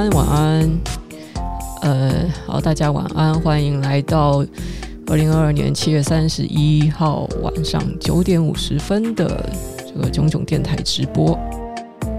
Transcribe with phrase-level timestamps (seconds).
[0.00, 0.80] 安，晚安。
[1.82, 2.10] 呃，
[2.46, 4.42] 好，大家晚安，欢迎来到
[5.08, 9.50] 二零二二年七月三十一号晚上九点五十分的
[9.86, 11.38] 这个冏冏电台直播。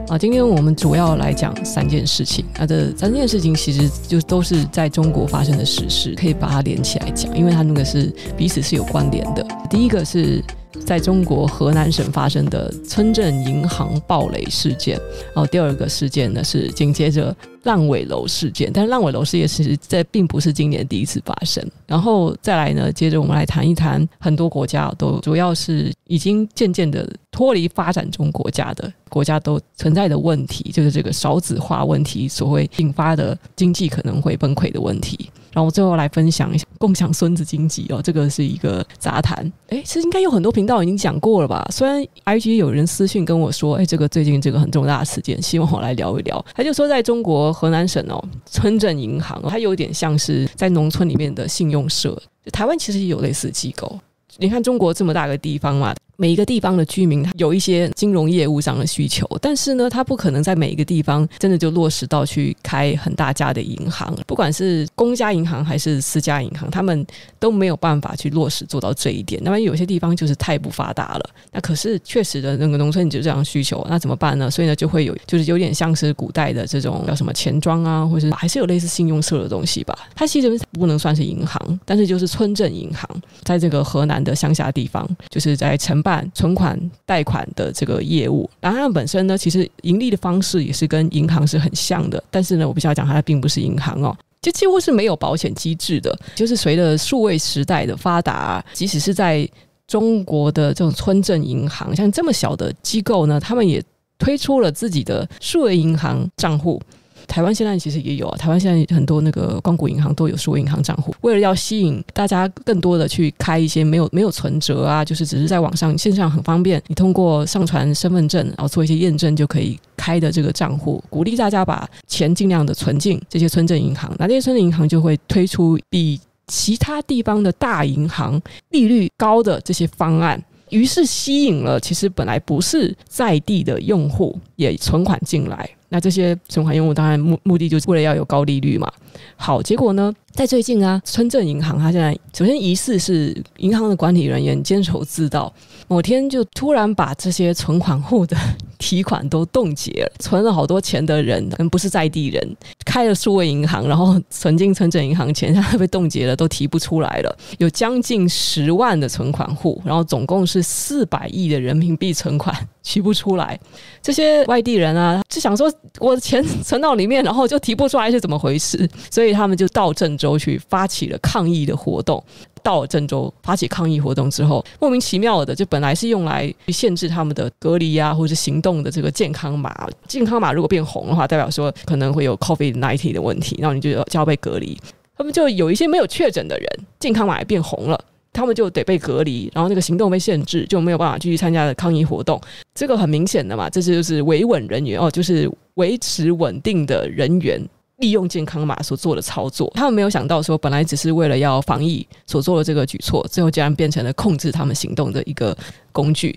[0.09, 2.45] 啊，今天我们主要来讲三件事情。
[2.59, 9.43] 那这三件事情其实就都是在中国发生的实事，可以把它连起来讲，因为它那个是彼此是有关联的。
[9.71, 10.43] 第一个是
[10.85, 14.97] 在中国河南省发生的村镇银行暴雷事件，
[15.33, 21.65] 然后第二个事件呢是紧接着烂尾楼事件，但是烂尾楼事件其实这并不是今年第一次发生。
[21.85, 28.91] 然后再来呢，接着我们来谈一谈很多国家都主要是已经渐渐的脱离发展中国家的。
[29.09, 35.29] 国家都存在的问题，就是这个少子化问题所会引发的经济可能会崩溃的问题。
[35.53, 39.51] 然后最后来分享一下共享孙子经济哦，这个是一个杂谈。
[39.69, 41.67] 哎，其实应该有很多频道已经讲过了吧？
[41.71, 46.43] 虽然 IG 有人私信跟我说，哎，这个最近这个很重大的事件，希望我来聊一聊。
[46.53, 52.19] 他就说，在中国河南省哦，村镇银行，它有点像是在农村里面的信用社。
[52.51, 53.99] 台湾其实也有类似机构。
[54.37, 55.93] 你看中国这么大个地方嘛。
[56.21, 67.03] 每一个地方的居民，他有一些金融业务上的需求，但是呢，他不可能在每一个地方真的就落实到去开很大家的银行，不管是公家银行还是私家银行，他们
[67.39, 69.41] 都没有办法去落实做到这一点。
[69.43, 74.51] 那么有些地方就是太不发达了，那可是确实的那个农村就这样需求，那怎么办呢？
[74.51, 79.97] 所以呢，就会有就是有点像是古代的这种叫什么钱庄啊，或者是还是有类似信用社的东西吧。
[80.13, 83.09] 它其实不能算是银行，但是就是村镇银行，
[83.41, 86.10] 在这个河南的乡下地方，就是在承办。
[86.33, 96.17] 存款、贷款的这个业务，然后它本身呢，其实盈利的方式也是跟银行是很像的，但是呢，我必须要讲，它并不是银行哦，就几乎是没有保险机制的。
[96.33, 99.47] 就是随着数位时代的发达，即使是在
[99.87, 103.83] 中国的这种村镇银行，像这么小的机构呢，他们也
[104.17, 106.81] 推出了自己的数位银行账户。
[107.27, 130.41] 台湾现在其实也有啊，台湾现在很多那个光谷银行都有数银行账户，为了要吸引大家更多的去开一些没有没有存折啊，就是只是在网上线上很方便，你通过上传身份证，然后做一些验证就可以开的这个账户，鼓励大家把钱尽量的存进这些村镇银行，那这些村镇银行就会推出比其他地方的大银行利率高的这些方案。
[130.69, 138.89] 于是吸引了其实本来不是在地的用户也存款进来，那这些存款用户当然目目的就是为了要有高利率嘛。
[139.35, 145.53] 好，结果呢，在最近啊，村镇银行它现在首先疑似是银行的管理人员监守自盗，
[145.87, 148.37] 某天就突然把这些存款户的
[148.77, 157.37] 提款都冻结了，存了好多钱的人，可能不是在地人，开了数位银行，然后存进村镇银行钱，现在被冻结了，都提不出来了。
[157.57, 163.59] 有将近十万的存款户，然后总共是四百亿的人民币存款，提不出来。
[164.01, 168.89] 这些外地人啊，就想说我的钱存到里面，然后就提不出来是怎么回事？
[169.09, 172.23] 所以他们就到郑州去发起了抗议的活动。
[172.63, 179.73] 到了郑州发起抗议活动之后，莫名其妙的就本来是用来限制他们的隔离啊，或者是行动的这个健康码，
[180.07, 184.77] 健康码如果变红的话，代表说可能会有 COVID-19 的问题，然后你就要就要被隔离。
[185.17, 186.67] 他们就有一些没有确诊的人，
[186.99, 187.99] 健康码也变红了，
[188.33, 192.39] 他们就得被隔离，然后那个行动被限制，就没有办法继续参加的抗议活动。
[192.73, 197.61] 这个很明显的嘛，这就是维稳人员哦，就是维持稳定的人员。
[197.97, 205.55] 利用健康码所做的操作，他们没有想到说，本来只是为了要防疫所做的这个举措，最后竟然变成了控制他们行动的一个
[205.91, 206.35] 工具。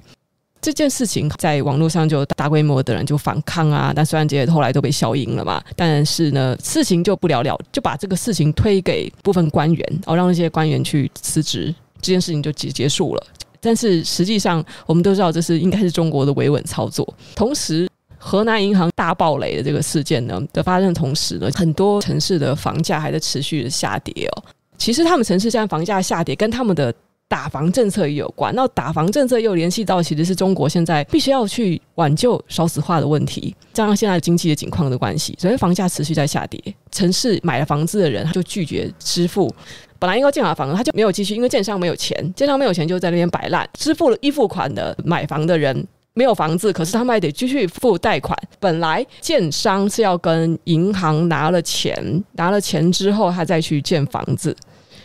[0.60, 11.74] 这件事情在网络上就大规模的人就反抗啊，但虽然这些后来都被消音了嘛，但是呢，事情就不了了，就把这个事情推给部分官员，然后让那些官员去辞职，
[12.04, 13.26] 这件事情就结结束了。
[13.60, 17.88] 但是实际上，我们都知道这是应该是中国的维稳操作，同时。
[18.26, 24.44] 河南银行大暴雷的这个事件呢的发生的同时呢，很多城市的房价还在持续的下跌哦。
[24.78, 26.90] 其实他们城市现在房价下跌，跟他们的
[27.28, 28.54] 打房政策也有关。
[28.54, 36.60] 那打房政策又联系到，其实是中国现在必须要去挽救少子化的问题，加上现在经济的景况的关系，所以房价持续在下跌。
[36.90, 39.52] 城市买了房子的人，他就拒绝支付。
[39.98, 43.68] 本来应该建好房子，他就没有继续，因为建商没有钱，建商没有钱就在那边摆烂。
[43.72, 48.38] 支付了预付款的买房的人没有房子，可是他们还得继续付贷款。
[48.60, 54.54] 本来建商是要跟银行拿了钱，拿了钱之后他再去建房子，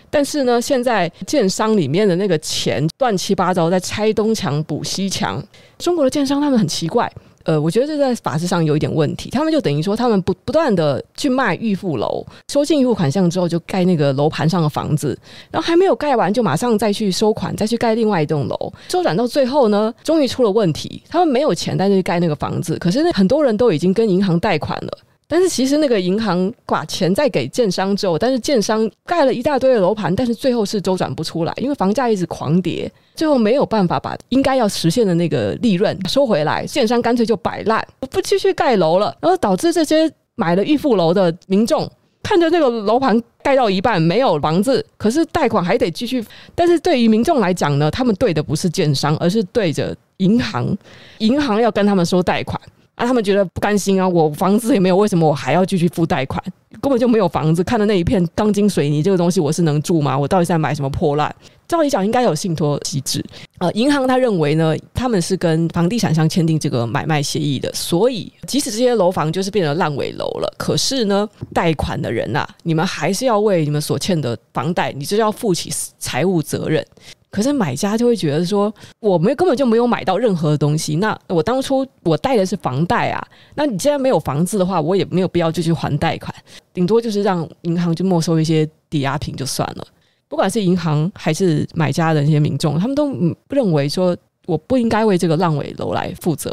[0.10, 5.44] 但是呢，现在建商里面的那个钱乱七八糟，在拆东墙补西墙。
[5.78, 7.12] 中国的建商他们很奇怪。
[7.46, 9.30] 呃，我觉得这在法制上有一点问题。
[9.30, 15.18] 他们就等于说，他们不 不断的去卖预付楼，收进预付款项之后，就盖那个楼盘上的房子，
[15.50, 18.74] 然后还没有盖完，就马上再去收款，再去盖另外一栋楼。
[18.90, 22.78] 周转到最后呢，终于出了问题，他们没有钱再去盖那个房子。
[22.78, 24.98] 可是那很多人都已经跟银行贷款了。
[25.32, 41.88] 但是其实那个银行把钱再给建商之后，但是建商盖了一大堆的楼盘，但是最后是周转不出来，因为房价一直狂跌，最后没有办法把应该要实现的那个利润收回来，建商干脆就摆烂，不继续盖楼了，然后导致这些买了预付楼的民众
[42.24, 46.26] 看着那个楼盘盖到一半没有房子，可是贷款还得继续。
[46.56, 50.76] 但是对于民众来讲呢，他们对的不是建商，而是对着银行，
[51.20, 52.60] 银行要跟他们收贷款。
[53.00, 54.06] 啊，他们觉得不甘心啊！
[54.06, 56.44] 我房子也没有，为什么我还要继续付贷款？
[56.82, 60.18] 根本就没有房子，看到那一片钢筋水泥这个东西，我是能住吗？
[60.20, 61.34] 我到底在买什么破烂？
[61.66, 63.24] 照理讲应该有信托机制。
[63.60, 76.86] 呃，银行他认为呢，他们是跟房地产商签订这个买卖协议的，所以即使这些楼房就是变成烂尾楼了，可是呢，贷款的人呐、你们还是要为你们所欠的房贷，你就要负起财务责任。
[77.32, 80.96] 可是买家就会觉得说，我没根本就没有买到任何的东西。
[80.96, 86.34] 那我当初我贷的是房贷啊，那你既然没有房子的话，我也没有必要就去还贷款，
[86.74, 89.88] 顶多就是让银行就没收一些抵押品就算了。
[90.28, 93.12] 不管是银行还是买家的那些民众，他们都
[93.50, 94.18] 认为说，
[94.48, 96.52] 我不应该为这个烂尾楼来负责。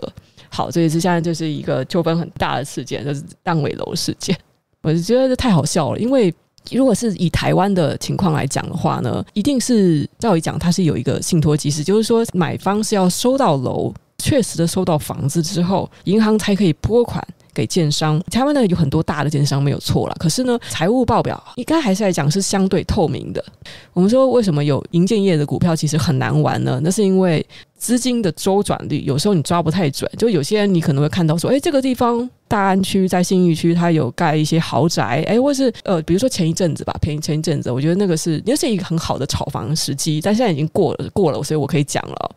[0.50, 4.36] 好，这一次现在就是一个纠纷很大的事件，就是烂尾楼事件。
[4.82, 6.34] 我就觉得这太好笑了，因为。
[6.72, 17.24] 如果是以台湾的情况来讲的话呢，一定是照理讲，它是有一个信托机制，就是说买方是要收到楼，确实的收到房子之后，银行才可以拨款
[17.54, 18.20] 给建商。
[18.30, 23.44] 台湾呢有很多大的建商没有错了，可是呢财务报表应该还是来讲是相对透明的。
[23.92, 26.80] 我们说为什么有营建业的股票其实很难玩呢？
[26.82, 27.44] 那是因为
[27.76, 32.28] 资金的周转率有时候你抓不太准，就有些人你可能会看到说，哎，这个地方。
[32.48, 42.30] 大安区在信义区，它有盖一些豪宅，哎，或是呃，比如说前一阵子吧，便宜前一阵子，我觉得那个是那是一个很好的炒房时机，但现在已经过了过了，所以我可以讲了。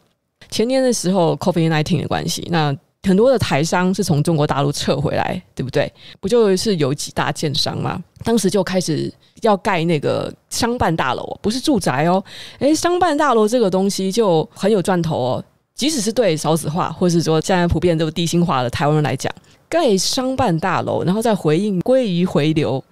[0.50, 5.92] 前年的时候，COVID nineteen 的关系，那很多的台商是从中国大陆撤回来，对不对？
[6.20, 8.02] 不就是有几大建商吗？
[8.24, 12.24] 当时就开始要盖那个商办大楼，不是住宅哦，
[12.58, 15.44] 哎，商办大楼这个东西就很有赚头哦，
[15.76, 19.32] 即使是对少子化，或是说现在普遍都低薪化的台湾人来讲。
[19.70, 22.84] 盖商办大楼，然后再回应鲑鱼回流，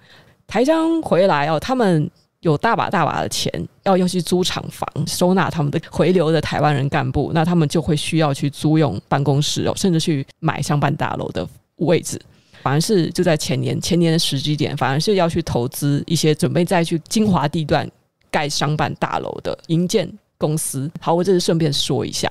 [0.46, 2.08] 台商回来哦，他们
[2.40, 3.52] 有大把大把的钱，
[3.82, 11.46] 要要去租厂房，收纳他们的回流的台湾人干部，那他们就会需要去租用办公室哦，甚至去买商办大楼的
[11.78, 12.20] 位置。
[12.62, 17.88] 反而是就在前年前年的时机点，反而是要去投资一些准备再去精华地段
[18.30, 20.90] 盖商办大楼的营建公司。
[21.00, 22.30] 好，我这是顺便说一下。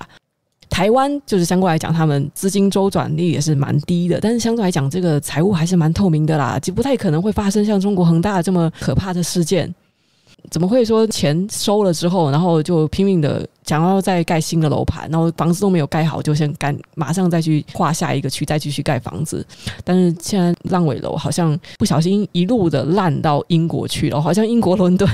[0.77, 9.74] 台湾就是相对来讲，他们资金周转率也是蛮低的，但是相对来讲，这个财务还是蛮透明的啦，就不太可能会发生像中国恒大这么可怕的事件。
[10.51, 19.44] 怎么会说钱收了之后，然后就拼命的想要再盖新的楼盘，然后房子都没有盖好，就先干，马上再去划下一个区，再继续盖房子？
[19.83, 25.09] 但是现在烂尾楼好像不小心一路的烂到英国去了，好像英国伦敦。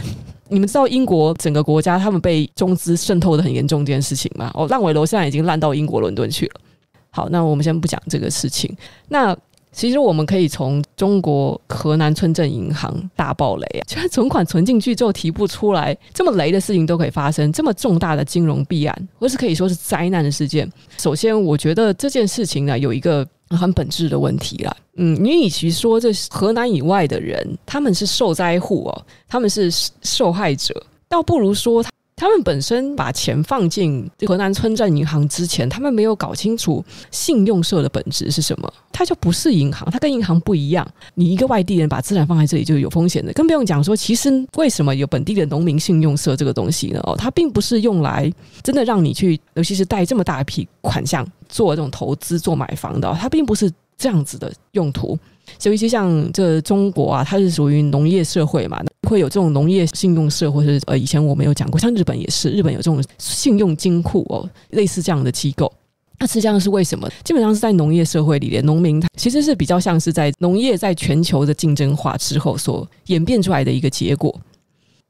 [0.50, 4.52] 你们知道英国整个国家他们被中资渗透的很严重这件事情吗？
[4.54, 6.62] 哦，烂尾楼现在已经烂到英国伦敦去了。
[7.10, 8.76] 好，那我们先不讲这个事情。
[9.08, 9.36] 那
[9.72, 20.72] 其实我们可以从中国河南村镇银行大爆雷啊，居然存款存进去之后提不出来，这么雷的事情都可以发生，这么重大的金融弊案，或是可以说是灾难的事件。
[20.98, 24.76] 首先，我觉得这件事情呢有一个很本质的问题了。
[24.96, 31.90] 嗯，你与其说这河南以外的人他们是受灾户哦，他们是受害者，倒不如说他
[32.24, 32.34] 他。
[32.34, 38.74] 们本身把钱放进河南村镇银行之前，他们没有搞清楚信用社的本质是什么。
[38.92, 40.88] 它就不是银行，它跟银行不一样。
[41.14, 47.00] 你一个外地人把资产放在这里就有风险的，更不用讲说，其实为什么有本地的农民信用社这个东西呢？
[47.04, 48.32] 哦，它并不是用来
[48.64, 53.16] 真的让你去，尤其是贷这么大一笔款项做这种投资、做买房的哦。
[53.20, 55.18] 它并不是这样子的用途。
[55.64, 65.72] 尤其像这中国啊，它是属于农业社会嘛，会有这种农业信用社，或者呃，以前我没有讲过，像日本也是，日本有这种信用金库哦，类似这样的机构。
[66.20, 67.10] 那实际上是为什么？
[67.24, 74.34] 基本上是在农业社会里面，农民他其实是比较像是在农业在全球的竞争化之后所演变出来的一个结果。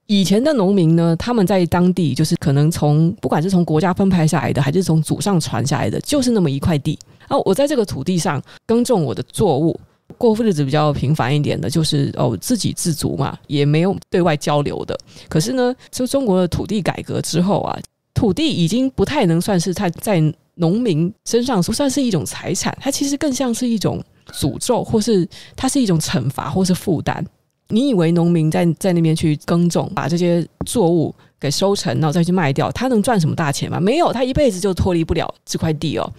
[0.07, 6.97] 以前的农民呢，他们在当地就是可能从不管是从国家分派下来的，还是从祖上传下来的，就是那么一块地。
[7.27, 9.79] 然后我在这个土地上耕种我的作物。
[10.17, 14.97] 过日子比较平凡一点的，就是哦自给自足嘛，也没有对外交流的。
[15.27, 17.77] 可是呢，就中国的土地改革之后啊，
[18.13, 20.21] 土地已经不太能算是它在
[20.55, 27.25] 农民身上不算是一种财产，它其实更像是一种诅咒，或是它是一种惩罚，或是负担。
[27.69, 33.79] 你以为农民在在那边去耕种，把这些作物给收成，然后再去卖掉，他能赚什么大钱吗？
[33.79, 36.13] 没有，他一辈子就脱离不了这块地哦。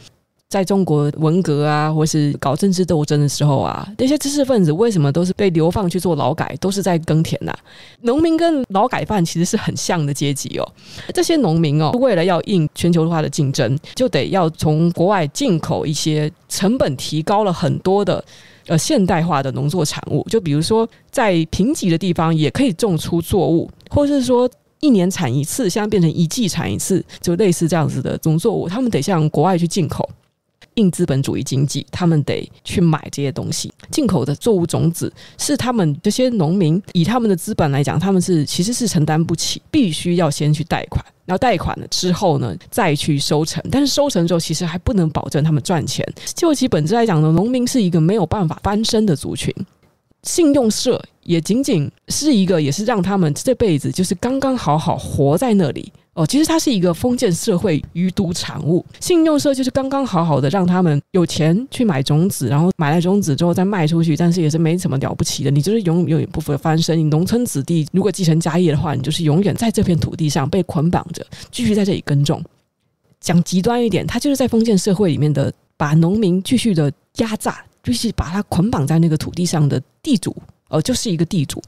[0.54, 7.58] 在中国文革啊，或是搞政治斗争的时候啊，那些知识分子为什么都是被流放去做劳改，都是在耕田呐、啊？
[8.02, 10.72] 农民跟劳改犯其实是很像的阶级哦。
[11.12, 18.24] 这些农民哦，为了要应全球化的竞争，就得要从国外进口一些成本提高了很多的
[18.68, 20.24] 呃现代化的农作产物。
[20.30, 30.08] 就比如说，在贫瘠的地方也可以种出作物，或是说一年产一次，现在变成一季产一次，就类似这样子的农作物，他们得向国外去进口。
[30.74, 33.72] 硬资本主义经济，他们得去买这些东西。
[33.90, 41.04] 进口的作物种子是他们这些农民以他们的资本来讲，他们是其实是承担不起，必须要先去贷款。
[41.26, 43.62] 然后贷款了之后呢，再去收成。
[43.70, 46.06] 但是收成之后，其实还不能保证他们赚钱。
[46.34, 49.54] 就其本质来讲呢，农民是一个没有办法翻身的族群。
[50.22, 55.92] 信用社也仅仅是一个，也是让他们这辈子就是刚刚好好活在那里。
[56.14, 58.84] 哦，其实它是一个封建社会余毒产物。
[59.00, 65.50] 信用社就是刚刚好好的让他们有钱去买种子，然后买了种子之后再卖出去，但是也是没什么了不起的。
[65.50, 66.96] 你就是永远不会翻身。
[66.96, 72.42] 你农村子弟如果继承家业的话，你就是永远在这片土地上被捆绑着，继续在这里耕种。
[73.20, 80.36] 讲极端一点，他就是在封建社会里面的把农民继续的压榨，继续把他捆绑在那个土地上的地主，
[80.68, 81.60] 哦，就是一个地主。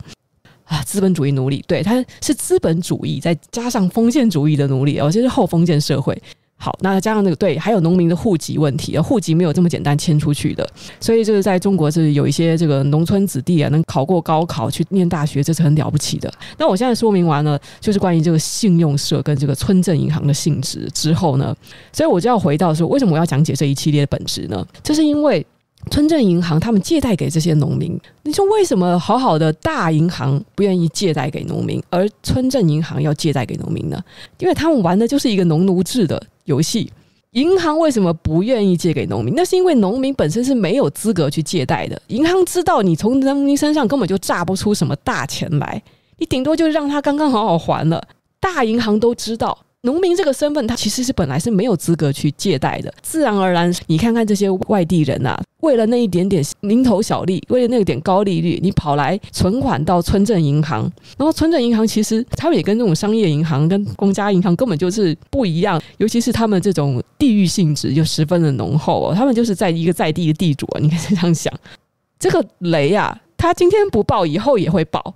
[0.67, 6.21] 啊，资本主义奴隶，对，它是资本主义再加上封建主义的奴隶，哦，这是后封建社会。
[6.59, 10.67] 好，那加上那个对，还有农民的户籍问题，户籍没有这么简单迁出去的，
[10.99, 16.33] 所以就是在中国是有一些这个农村子弟啊，能考过高考去念大学，这是很了不起的。
[16.57, 21.55] 那我现在说明完了，就是关于这个信用社跟这个村镇银行的性质之后呢，
[21.93, 24.67] 所以我就要回到说，为什么我要讲解这一系列的本质呢？
[24.83, 25.47] 就是因为。
[25.91, 34.03] 村镇银行他们借贷给这些农民，你说为什么好好的大银行不愿意借贷给农民，而村镇银行要借贷给农民呢？
[34.39, 36.91] 因为他们玩的就是一个农奴制的游戏。
[37.33, 39.35] 银行为什么不愿意借给农民？
[39.37, 42.01] 那是因为农民本身是没有资格去借贷的。
[42.09, 45.83] 银行知道你从农民身上根本就榨不出什么大钱来，
[46.19, 48.03] 你顶多就让他刚刚好好还了。
[48.41, 49.57] 大银行都知道。
[49.87, 52.93] 农民这个身份，他其实是本来是没有资格去借贷的。
[53.03, 60.91] 自然而然，你看看这些外地人、啊，为了那一点点蝇头小利，为了那一点高利率，你跑来存款到村镇银行。
[61.17, 69.15] 然后村镇银行其实他们也跟这种商业银行、跟公家银行根本就是不一样，尤其是他们这种地域性质就十分的浓厚哦。
[69.15, 71.55] 他们就是在一个在地的地主啊，你可以这样想，
[72.19, 75.15] 这个雷啊，他今天不报，以后也会报。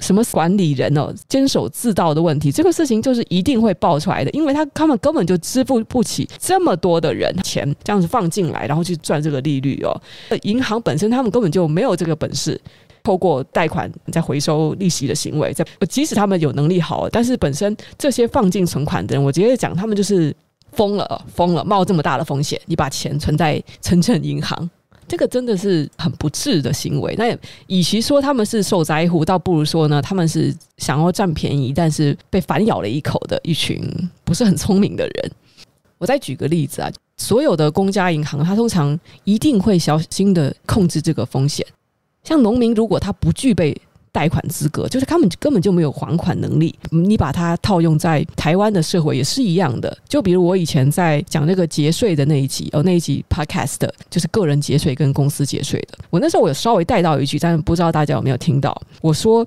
[0.00, 9.94] 什么管理人哦，监守自盗的问题，这个事情就是一定会爆出来的，因为他他们根本就支付不起这么多的人钱，这样子放进来，然后去赚这个利率哦。
[10.42, 12.60] 银行本身他们根本就没有这个本事，
[13.02, 20.34] 透过贷款再回收利息的行为，在即使他们有能力好，但是本身这些放进存款的人，我直接讲，他们就是
[20.72, 24.68] 疯了，疯了，冒这么大的风险，你把钱存在城镇银行。
[25.06, 27.14] 这个真的是很不智的行为。
[27.16, 33.82] 那与其说他们是受灾户，倒不如说呢，他们是想要占便宜，但是被反咬了一口的一群
[34.24, 35.32] 不是很聪明的人。
[35.98, 41.66] 我再举个例子啊，所有的公家银行，它通常一定会小心的控制这个风险。
[42.22, 43.80] 像农民，如果他不具备。
[44.14, 46.72] 贷款资格就是他们根本就没有还款能力。
[46.90, 49.98] 你把它套用在台湾的社会也是一样的。
[50.08, 55.98] 就比如我以前在讲那个节税的那一集，哦，那一集 podcast 就是个人节税跟公司节税的。
[56.10, 58.80] 我那时候我有稍微带到一句，但是不知道大家有没有听到。
[59.02, 59.44] 我说，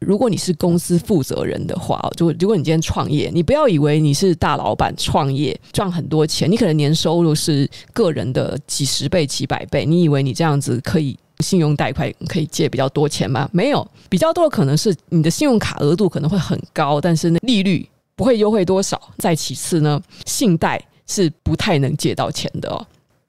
[0.00, 11.18] 如果你是公司负责人的话，就如果你今天创业，你不要以为你是大老板创业赚很多钱，你可能年收入是个人的几十倍、几百倍，你以为你这样子可以？
[11.40, 13.48] 信用贷款可以借比较多钱吗？
[13.52, 19.00] 没有，比较多的可能是你的信用卡额度可能会很高，但是那利率不会优惠多少。
[19.18, 22.86] 再其次呢，信贷是不太能借到钱的哦。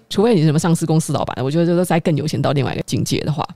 [0.09, 3.47] 除非你什么上市公司老板，我觉得这个再更有钱到另外一个境界的话，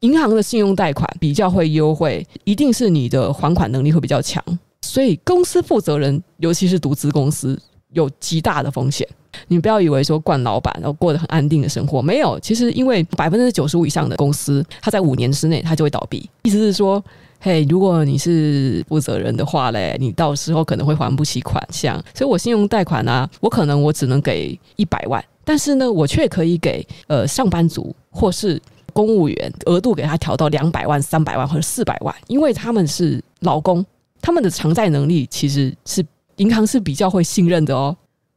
[0.00, 4.44] 银行的信用贷款比较会优惠，一定是你的还款能力会比较强。
[4.82, 7.58] 所以公司负责人，尤其是独资公司，
[7.94, 9.08] 有极大的风险。
[9.48, 12.38] 你不要以为说惯老板，然后过得很安定的生活，没有。
[12.38, 16.28] 其实因为百分之九十五以上的公司，它在五年之内它就会倒闭。
[16.44, 17.02] 意思是说，
[17.40, 22.00] 嘿，如果你是负责人的话嘞，你到时候可能会还不起款项。
[22.14, 28.60] 所以我信用贷款呢、我可能我只能给一百万，但是呢，我却可以给呃上班族或是
[28.92, 33.84] 公务员额度给他调到两百万、三百万或者四百万，因为他们是劳工，
[34.22, 37.96] 他们的偿债能力其实是银行是比较会信任的哦。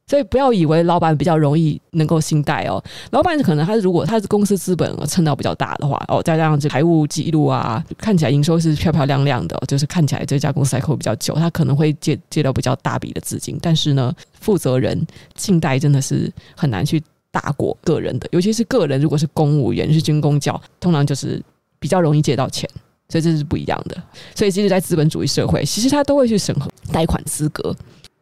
[0.10, 13.60] 所以不要以为老板比较容易能够信贷哦，老板可能他如果他是公司资本撑到比较大的话哦，再加上这财务记录啊，看起来营收是漂漂亮亮的，就是看起来这家公司还会比较久，他可能会借借到比较大笔的资金。
[13.62, 21.44] 但是呢，负责人信贷真的是很难去大过个人的，尤其是个人如果是公务员是军公教，通常就是
[21.80, 22.70] 比较容易借到钱，
[23.10, 23.96] 所以这是不一样的。
[24.36, 27.76] 所以其实，在资本主义社会，其实他都会去审核贷款资格。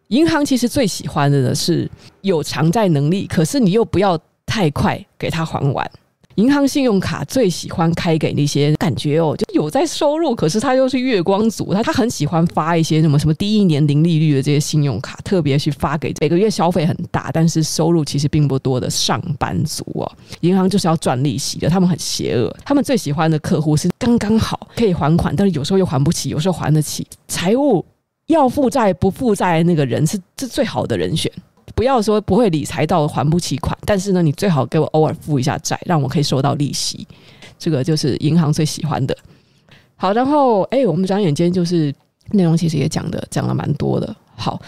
[0.09, 1.89] 银行其实最喜欢的呢是
[2.21, 5.91] 有偿债能力，可是你又不要太快给他还完。
[6.35, 20.11] 银行信用卡最喜欢开给那些感觉哦，就有在收入，可是他又是月光族，他他很喜欢发一些什么什么第一年零利率的这些信用卡，特别去发给每个月消费很大，但是收入其实并不多的上班族哦。
[20.41, 27.85] 银行就是要赚利息的，他们很邪恶，他们最喜欢的客户是刚刚好可以还款，但是有时候又还不起，有时候还得起，财务。
[28.27, 31.31] 要负债不负债那个人是是最好的人选，
[31.75, 37.05] 不要说不会理财到还不起款，但是呢，你最好给我偶尔付一下债，让我可以收到利息，
[37.59, 39.15] 这个就是银行最喜欢的。
[39.97, 41.93] 好，然后哎，我们转眼间就是
[42.31, 44.15] 内容其实也讲的讲了蛮多的。
[44.35, 44.59] 好，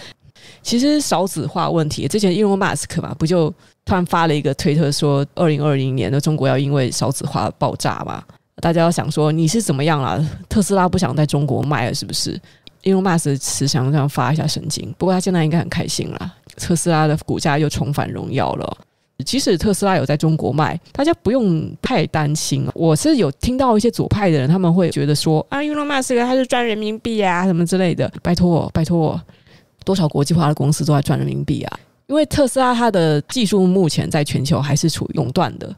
[0.61, 3.49] 其实少子化问题，之前 Elon Musk 嘛，不就
[3.85, 8.23] 突然发了一个推特说，二零二零年的中国要因为少子化爆炸嘛？
[8.61, 10.19] 大家要想说你是怎么样啦？
[10.49, 12.39] 特斯拉不想在中国卖了，是不是？
[12.83, 16.33] 因为马斯克慈祥这样发一下神经，不过他现在应该很开心啦。
[16.57, 18.77] 特斯拉的股价又重返荣耀了。
[19.25, 22.67] 即使特斯拉有在中国卖，大家不用太担心。
[22.75, 28.07] 我是有听到一些左派的人，他们会觉得说啊，因为马斯克他是赚人民币啊，什么之类的。
[28.21, 29.19] 拜托，拜托，
[29.83, 31.79] 多少国际化的公司都在赚人民币啊？
[32.05, 35.75] 因为特斯拉它的技术目前在全球还是处于垄断的，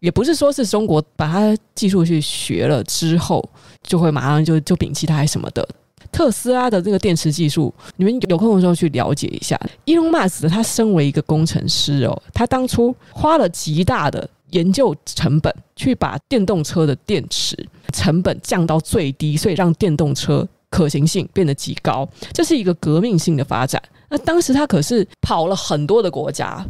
[0.00, 3.48] 也不是说是中国把它技术去学了之后，
[3.84, 5.66] 就会马上就就摒弃它还什么的。
[6.12, 9.58] 特斯拉的这个电池技术，你们有空的时候去了解一下。
[9.86, 17.56] 伊隆马斯他身为一个工程师哦，他当初花了极大的研究成本去把电动车的电池
[17.92, 23.82] 成本降到最低，所以让电动车可行性变得极高，这是一个革命性的发展。
[24.10, 26.64] 那当时他可是跑了很多的国家，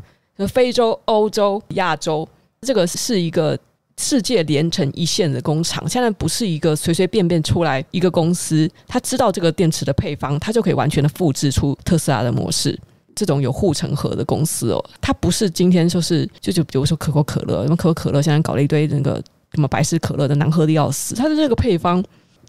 [0.49, 2.27] 非洲、欧洲、亚洲，
[2.61, 3.59] 这个是一个。
[3.99, 12.79] 世界连成一线的工厂，现在不是一个随随便便出来一个公司，他知道这个电池的配方，他就可以完全的复制出特斯拉的模式。
[13.15, 22.03] 这种有护城河的公司哦，它不是今天就是就就比如说可口可乐，什么可口可乐现在搞了一堆那个什么百事可乐的难喝的要死，它的这个配方，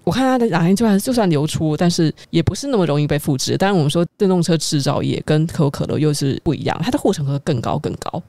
[0.06, 3.58] 我看它的哪天就算就算流出，但是也不是那么容易被复制。
[3.58, 8.24] 当然我们说电动车制造业跟可口可乐又是不一样，它的护城河更高更高。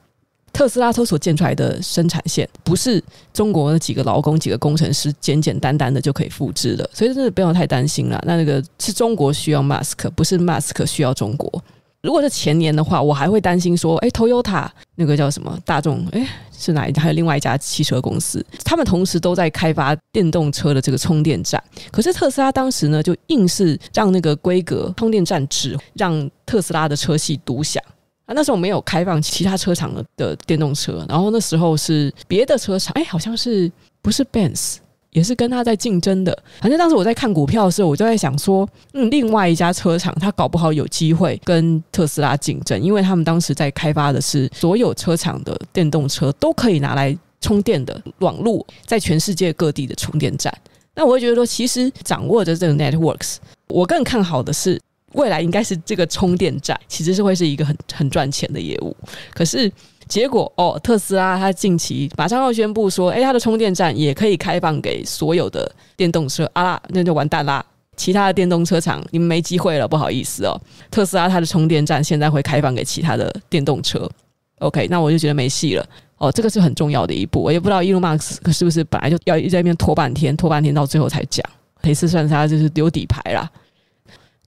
[0.55, 8.23] 特斯拉它所建出来的生产线，不是中国的几个劳工、几个工程师简简单单的就可以复制的，所以真的不要太担心了。
[8.25, 11.61] 那那个是中国需要 Musk，不是 Musk 需要中国。
[12.01, 16.25] 如果是前年的话，我还会担心说，哎，Toyota 那个叫什么大众，哎，
[16.57, 17.01] 是哪一家？
[17.01, 21.61] 还有另外一家汽车公司，他们同时都在开发电动车的这个充电站。
[21.91, 27.83] 可是特斯拉当时呢，就硬是让那个规格充电站只让特斯拉的车系独享。
[28.25, 34.77] 啊，那时候没有开放其他车厂的的电动车，然后那时候是别的车厂，哎，好像是不是 Benz，
[35.11, 36.35] 也是跟他在竞争的。
[36.59, 50.51] 反正当时我在看股票的时候，我就在想说，嗯，另外一家车厂，他搞不好有机会跟特斯拉竞争，因为他们当时在开发的是所有车厂的电动车都可以拿来充电的网络，在全世界各地的充电站。
[50.95, 53.35] 那我会觉得说，其实掌握着这个 networks，
[53.67, 54.81] 我更看好的是。
[55.15, 58.95] 未来应该是这个充电站，其实是会是一个很很赚钱的业务。
[59.33, 59.71] 可是
[60.07, 67.65] 结果哦，特斯拉它近期马上要宣布说，哎，它的充电站也可以开放给所有的电动车啊，那就完蛋啦！
[67.97, 70.59] 其他的电动车厂你们没机会了，不好意思哦。
[70.91, 74.07] 特斯拉它的充电站现在会开放给其他的电动车
[74.59, 75.85] ，OK，那我就觉得没戏了。
[76.17, 81.45] 哦，这个是很重要的一步，我也不知道 Elon Musk 是不是本来就要在那边拖半天，拖半天到最后才讲，
[81.81, 83.49] 这次算是他就是丢底牌啦。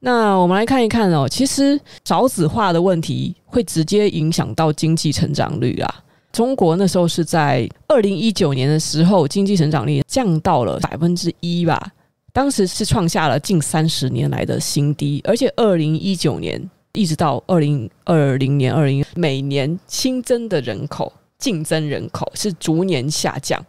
[0.00, 6.04] 那我们来看一看哦，其实少子化的问题会直接影响到经济成长率啊。
[6.30, 11.92] 中国那时候是在二零一九年的时候，经济成长率降到了百分之一吧，
[12.32, 23.64] 当时是创下了近三十年来的新低，而且二零一九年一直到二零二零年二零每年新增的人口净增人口是逐年下降，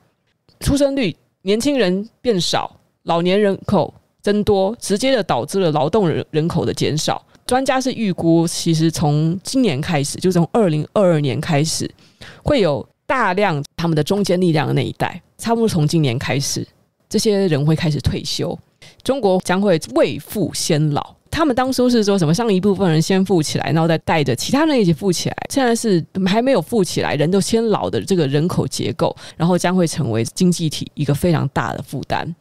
[0.60, 7.22] 出生率年轻人变少，老年人口增多，直接的导致了劳动人人口的减少。
[7.46, 11.90] 专家是预估，其实从今年开始，就从二零二二年开始，
[12.44, 16.68] 会有大量他们的中坚力量的那一代，差不多从今年开始，
[17.10, 18.58] 这些人会开始退休，
[19.02, 21.16] 中国将会未富先老。
[21.32, 25.36] 他们当初是说什么，让一部分人先富起来，然后再带着其他人一起富起来。
[25.50, 32.36] 现在是还没有富起来，人都先老的这个人口结构，然后将会成为经济体一个非常大的负担。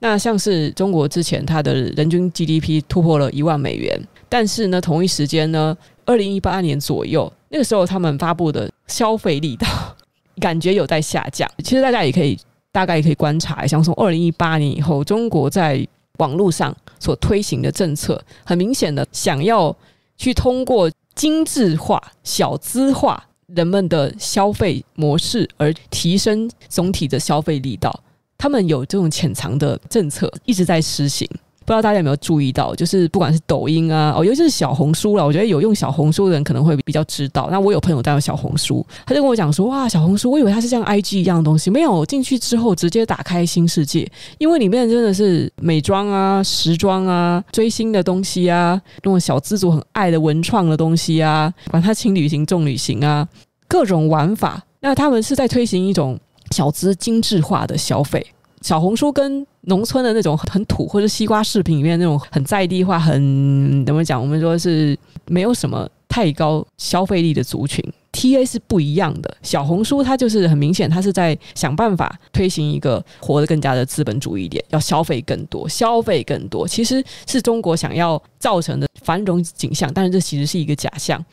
[0.00, 4.00] 那像是中国之前，它的人均 GDP 突破了一万美元。
[4.28, 9.66] 但是呢，同一时间呢，二零一八年左右，那个时候他们发布的消费力道
[10.40, 11.50] 感觉有在下降。
[11.58, 12.38] 其实大家也可以
[12.72, 15.86] 大概也可以观察一下，从二零一八年以后，中国在
[16.18, 19.74] 网络上所推行的政策，很明显的想要
[20.16, 28.02] 去通过精致化、小资化人们的消费模式，而提升总体的消费力道。
[28.40, 31.28] 他们有这种潜藏的政策一直在实行。
[31.66, 37.48] 不知道大家有没有注意到，就是不管是抖音啊，哦，尤其是小红书啦，我觉得有用小红书的人可能会比较知道。
[37.48, 53.28] 那我有朋友在用小红书，他就跟我讲说：“哇，小红书，我以为它是像 IG 一样的东西，没有进去之后直接打开新世界，因为里面真的是美妆啊、时装啊、追星的东西啊，那种小资族很爱的文创的东西啊，管它轻旅行、重旅行啊，
[53.68, 54.60] 各种玩法。
[54.80, 56.18] 那他们是在推行一种
[56.54, 58.24] 小资精致化的消费。
[58.62, 64.20] 小红书跟农村的那种很土，或者西瓜视频里面那种很在地化、很怎么讲？
[64.20, 67.82] 我们说是没有什么太高消费力的族群
[68.12, 69.34] ，TA 是不一样的。
[69.42, 81.24] 小红书它就是很明显，它是在想办法推行一个活得更加的资本主义一点，要消费更多，消费更多，其实是中国想要造成的繁荣景象，但是这其实是一个假象。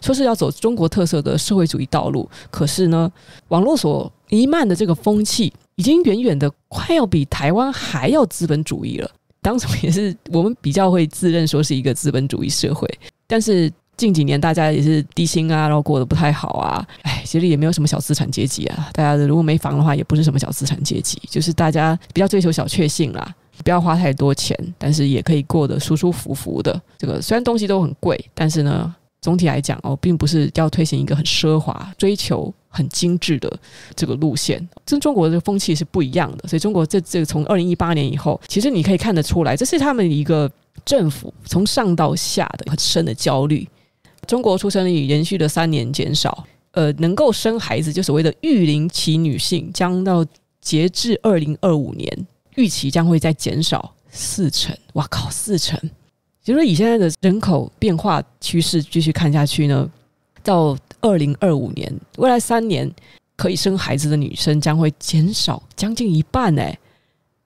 [0.00, 3.10] 说是要走中国特色的社会主义道路，可是呢，
[3.48, 5.52] 网络所弥漫的这个风气。
[5.76, 9.10] 已经远远的快要比台湾还要资本主义了。
[9.40, 12.86] 当初也是我们比较会自认说是一个资本主义社会，
[13.26, 16.86] 但是近几年大家也是低薪啊，然后过得不太好啊。
[17.00, 18.90] 哎，其实也没有什么小资产阶级啊。
[18.92, 26.78] 大家如果没房的话，也不是什么小资产阶级，就是大家比较追求小确幸啦，不要花太多钱，但是也可以过得舒舒服服的。
[26.98, 28.94] 这个虽然东西都很贵，但是呢。
[29.22, 33.54] 总体来讲哦，并不是要推行一个很奢华、追求很精致的
[33.94, 36.48] 这个路线，跟中国的风气是不一样的。
[36.48, 40.50] 所以，中国这这个从二零一八年以后，其实你可以看得出来，这是他们一个
[40.84, 43.68] 政府从上到下的很深的焦虑。
[44.26, 50.24] 中国出生率延续了三年减少，呃，能够生孩子就所谓的育龄期女性，将到
[50.60, 54.76] 截至二零二五年，预期将会再减少四成。
[54.92, 55.78] 哇靠，四成！
[56.42, 59.90] 其实以现在的人口变化趋势继续看下去呢，
[60.42, 62.90] 到二零二五年，未来三年
[63.36, 66.78] 可以生孩子的女生将会减少将近一半哎。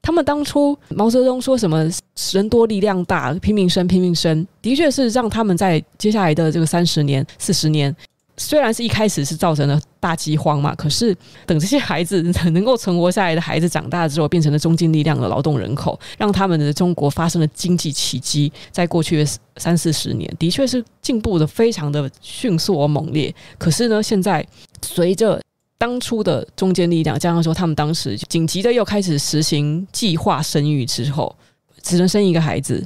[0.03, 1.89] 他们当初毛泽东说什么
[2.33, 7.95] “人多力量大，拼命生，拼命生”，的确是让他们在接下来的这个三十年、四十年。
[8.37, 11.17] 虽然是一开始是造成了大饥荒嘛，可是
[11.47, 12.21] 等这些孩子
[12.51, 18.53] 能够存活下来的孩子长大之后，变成了中坚力量的劳动人口，让他们的中国发生了经济奇迹。
[18.73, 23.33] 在过去的三四十年，的确是进步的非常的迅速而猛烈。
[23.57, 24.45] 可是呢，现在
[24.83, 25.41] 随着
[25.79, 31.35] 当初的中坚力量，加上说他们当时紧急的又开始实行计划生育之后，
[31.83, 32.85] 只能生一个孩子，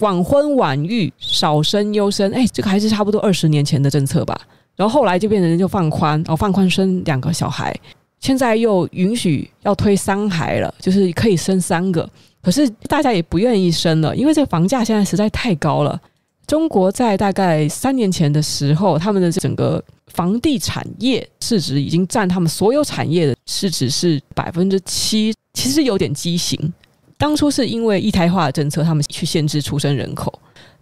[0.00, 2.32] 晚婚晚育，少生优生。
[2.32, 4.40] 哎，这个还是差不多二十年前的政策吧。
[4.78, 7.76] 然后后来就变成就放宽，哦，放宽生两个小孩，
[8.20, 12.08] 现在又允许要推三孩了，就是可以生三个。
[12.40, 16.00] 可是大家也不愿意生了，因为这个房价现在实在太高了。
[16.46, 26.72] 中国在大概三年前的时候，他们的整个房地产业市值已经占他们所有产业的市值是百分之七，其实有点畸形。
[27.16, 30.32] 当初是因为一胎化的政策，他们去限制出生人口，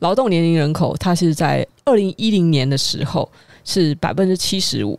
[0.00, 3.26] 劳动年龄人口，它是在二零一零年的时候。
[3.66, 4.98] 是百分之七十五，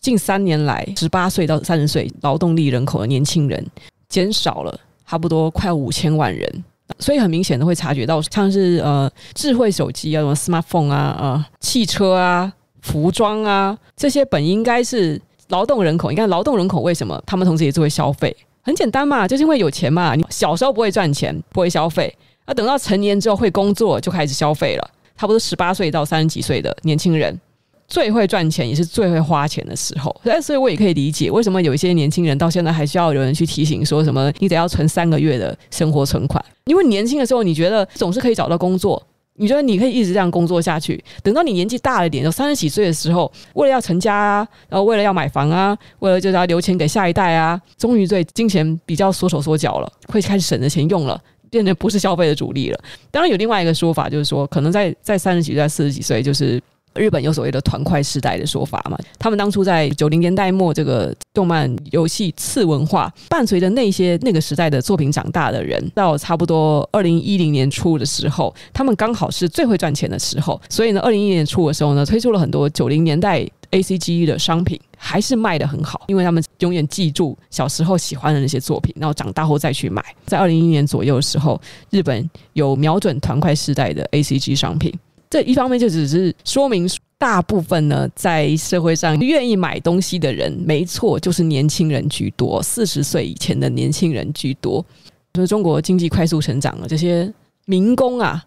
[0.00, 3.66] 近三年来，十八岁到三十岁劳动力人口的年轻人
[4.08, 6.64] 减少了差不多快五千万人，
[6.98, 12.50] 所以很明显的会察觉到，像是呃智慧手机啊、什么 smartphone 啊、呃汽车啊、
[12.80, 18.34] 服装啊这些本应该是劳动人口，你看劳动人口为什么他们同时也是会消费？
[18.62, 20.14] 很简单嘛，就是因为有钱嘛。
[20.14, 27.38] 你小时候不会赚钱，不会消费，那等到成年之后会工作就开始消费了，差不多十八岁到三十几岁的年轻人。
[27.86, 30.14] 最会赚钱，也是最会花钱的时候。
[30.42, 39.02] 所以我也可以理解为什么有一些年轻人到现在还需要有人去提醒，说什么你得要存三个月的生活存款，因为年轻的时候你觉得总是可以找到工作。
[39.36, 41.02] 你觉得你可以一直这样工作下去？
[41.20, 51.20] 等到你年纪大了点，就三十几岁的时候，为了要成家啊，然后为了要买房啊，为了就是要留钱给下一代啊，终于对金钱比较缩手缩脚了，会开始省着钱用了，
[51.50, 52.78] 变得不是消费的主力了。
[53.10, 56.62] 当然有另外一个说法，就是说可能在在三十几岁、四十几岁，就是。
[56.94, 58.98] 日本有所谓的“团块时代”的说法嘛？
[59.18, 70.60] 他们当初在九零年代末，这个动漫、游戏次文化伴随着那些那个时代的作品长大的人，到差不多二零一零年初的时候，他们刚好是最会赚钱的时候。
[70.68, 80.04] 所以呢，二零一年初的时候呢，推出了很多九零年代 ACG 的商品，还是卖得很好，因为他们永远记住小时候喜欢的那些作品，然后长大后再去买。
[80.26, 84.92] 在二零一零年左右的时候，日本有瞄准团块时代的 ACG 商品。
[85.34, 94.86] 这一方面就只是说明，大部分呢，在社会上愿意买东西的人，没错，就是年轻人居多，四十岁以前的年轻人居多。
[95.32, 97.28] 就是中国经济快速成长了，这些
[97.66, 98.40] 民工啊，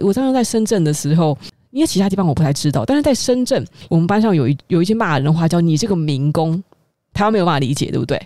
[0.00, 1.36] 我当时在深圳的时候，
[1.70, 6.64] 因为其他地方我不太知道，但是在深圳，我们班上有一有一句骂人的话，叫“你这个民工”，
[7.12, 8.18] 他没有办法理解，对不对？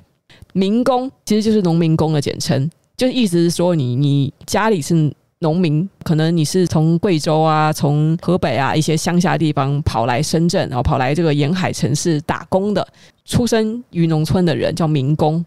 [0.53, 5.13] 民工其实就是农民工的简称，就意思是说你你家里是。
[5.41, 12.87] 农民可能你是从贵州啊，从河北啊一些乡下地方跑来深圳，然后跑来这个沿海城市打工的，
[13.27, 15.45] 出生于农村的人叫民工。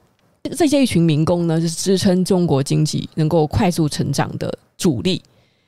[0.55, 5.21] 这些一群民工呢，是支撑中国经济能够快速成长的主力。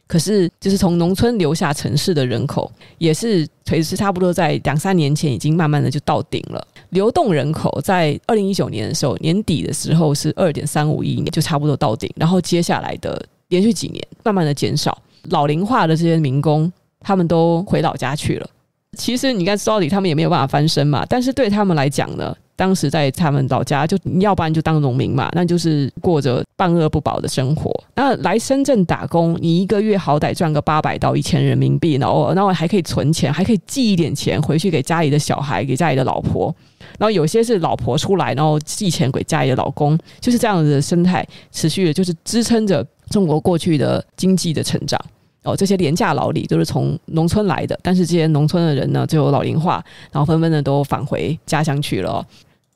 [0.07, 6.65] 可是，就是从农村流下城市的人口，也是垂直差不多在两三年前已经慢慢的就到顶了。
[6.89, 12.11] 流动人口在二零一九年的时候年底的时候是二点三五亿，就差不多到顶。
[12.15, 13.25] 然后接下来的。
[13.51, 14.97] 连续几年慢慢的减少，
[15.29, 18.49] 老龄化的这些民工，他们都回老家去了。
[18.97, 21.05] 其实你看，说到底他们也没有办法翻身嘛。
[21.07, 27.71] 但是对他们来讲呢，当时在他们老家，就要不然就当农民嘛，那就是过着半饿不饱的生活。
[27.95, 36.53] 那来深圳打工，你一个月好歹赚个八百到一千人民币，然后然后还可以存钱，还可以寄一点钱回去给家里的小孩，给家里的老婆。
[36.99, 42.85] 然后有些是老婆出来，然后寄钱给家里的老公，就是这样子的生态，持续的就是支撑着。
[43.11, 44.99] 中国过去的经济的成长
[45.43, 52.25] 哦，这些廉价劳力都是从农村来的，但是这些农村的人呢，最后老龄化，然后纷纷的都返回家乡去了，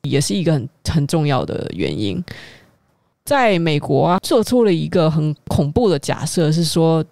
[0.02, 2.22] 也是一个很很重要的原因。
[3.24, 7.04] 在美国啊，做出了一个很恐怖的假设，是说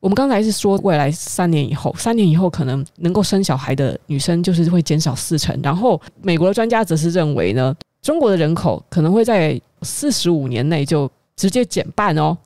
[0.00, 12.36] 我们刚才是说未来三年以后，三年以后可能能够生小孩的女生就是会减少四成，然后美国的专家则是认为呢，中国的人口可能会在四十五年内就直接减半哦。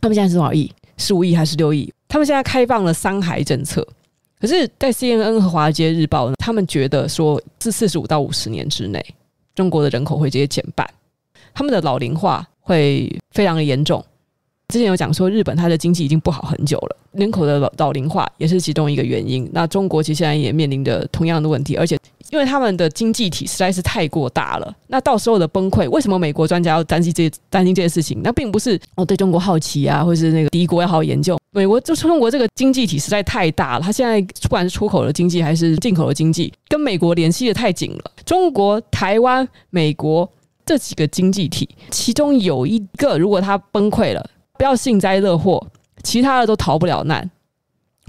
[0.00, 0.70] 他们现在是多少亿？
[0.96, 1.92] 十五亿还是六亿？
[2.08, 3.86] 他们现在开放了三孩政策，
[4.40, 9.04] 可是，在 CNN 和华尔街日报呢，他们觉得说，这四十五到五十年之内，
[9.54, 10.88] 中国的人口会直接减半，
[11.52, 14.04] 他们的老龄化会非常的严重。
[14.68, 19.48] 之前有讲说，日本它的经济已经不好很久了，人口的老老龄化也是其中一个原因。
[19.50, 28.20] 那中国其实现在也面临着同样的问题，而且因为他们的经济体实在是太过大了，那到时候的崩溃，为什么美国专家要担心这担心这些事情？
[28.22, 31.38] 那并不是哦对中国好奇啊，或是那个敌国要好好研究。
[31.50, 38.10] 美国就中国这个经济体实在太大了，它现在不管是出口的经济还是进口的经济，跟美国联系的太紧了。
[38.26, 40.30] 中国、台湾、美国
[40.66, 44.28] 这几个经济体，其中有一个如果它崩溃了。
[44.58, 45.64] 不要幸灾乐祸，
[46.02, 47.30] 其他的都逃不了难。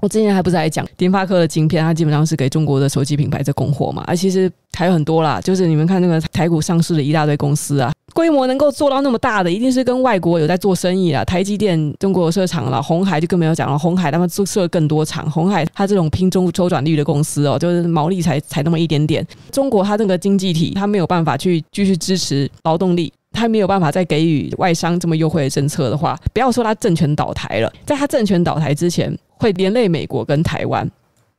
[0.01, 5.41] 我之前还不是在讲联发科的晶片，它基本上是给中国的手机品牌在供货嘛，而其实还有很多啦。
[5.41, 11.25] 就是你们看那个台股上市的一大堆公司啊，规模能够做到那么大的，一定是跟外国有在做生意啊。
[11.25, 15.29] 台积电中国有设厂了，红海就更没有讲了，红海他们做设更多厂。
[15.29, 19.27] 红海它这种拼中周转率的公司哦，就是毛利才才那么一点点。
[19.51, 23.11] 中国它这个经济体，它没有办法去继续支持劳动力。
[23.31, 30.89] 他没有办法再给予外商这么优惠的政策的话，不要说他政权倒台了，在他政权倒台之前，会连累美国跟台湾。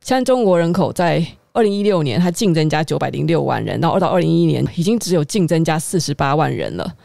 [0.03, 1.23] 像中国人口在
[1.53, 6.95] 二零一六年，它净增加九百零六万人，然后到二零一一年，已经只有净增加四十八万人了。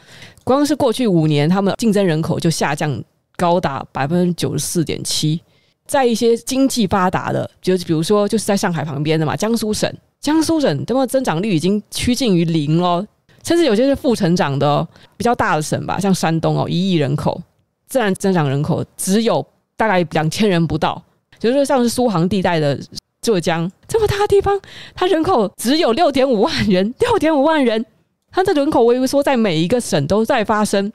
[0.44, 3.02] 光是过去五年，他们净增人口就下降
[3.36, 5.40] 高达百分之九十四点七。
[5.86, 13.04] 在一些经济发达的，就比如说就是在上海旁边的嘛，江苏省，江苏省他们增长率已经趋近于零了。
[13.46, 14.84] 甚至有些是负成长的，
[15.16, 17.40] 比较大的省吧，像山东哦，一亿人口，
[17.86, 21.00] 自然增长人口只有大概两千人不到。
[21.38, 22.76] 就是说像是苏杭地带的
[23.22, 24.60] 浙江这么大的地方，
[24.96, 27.86] 它人口只有六点五万人，六点五万人，
[28.32, 30.92] 它的人口萎缩在每一个省都在发生。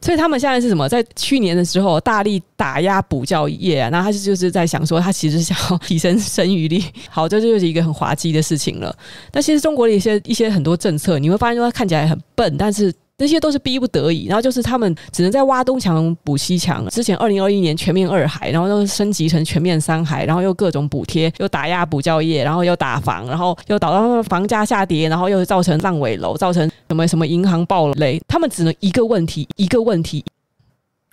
[0.00, 0.88] 所以他们现在是什么？
[0.88, 6.82] 在去年的时候大力打压补教业啊，那他就是在想说，他其实想要提升生育率。
[7.08, 8.96] 好，这就是一个很滑稽的事情了。
[9.30, 12.92] 但其实中国的一些一些很多政策，你会发现说，他看起来很笨，但是。
[13.18, 16.86] 那些都是逼不得已，然后就是他们只能在挖东墙补西墙。
[16.90, 28.20] 之前二零二一年全面二孩，然后又升级成全面三孩，然后又各种补贴，又打压补教业，然后又打房，然后又导致房价下跌，然后又造成烂尾楼，造成什么什么银行暴雷。
[28.28, 30.22] 他们只能一个问题一个问题。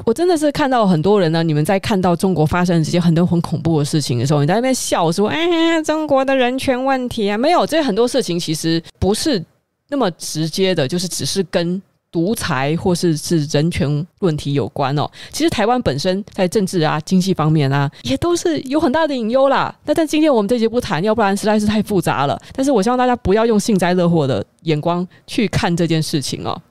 [0.04, 9.42] 我真的是看到很多人呢，你们在看到中国发生这些很多很恐怖的事情的时候，你在那边笑说：“哎，中国的人权问题啊，没有这些很多事情其实不是
[9.88, 11.82] 那么直接的，就是只是跟。”
[12.14, 19.76] 独裁或是是人权问题有关哦，其实台湾本身在政治啊、经济方面啊，也都是有很大的隐忧啦。
[19.84, 22.40] 那但今天我们这节不谈，要不然实在是太复杂了。
[22.54, 26.62] 但是我希望大家不要用幸灾乐祸的眼光去看这件事情哦。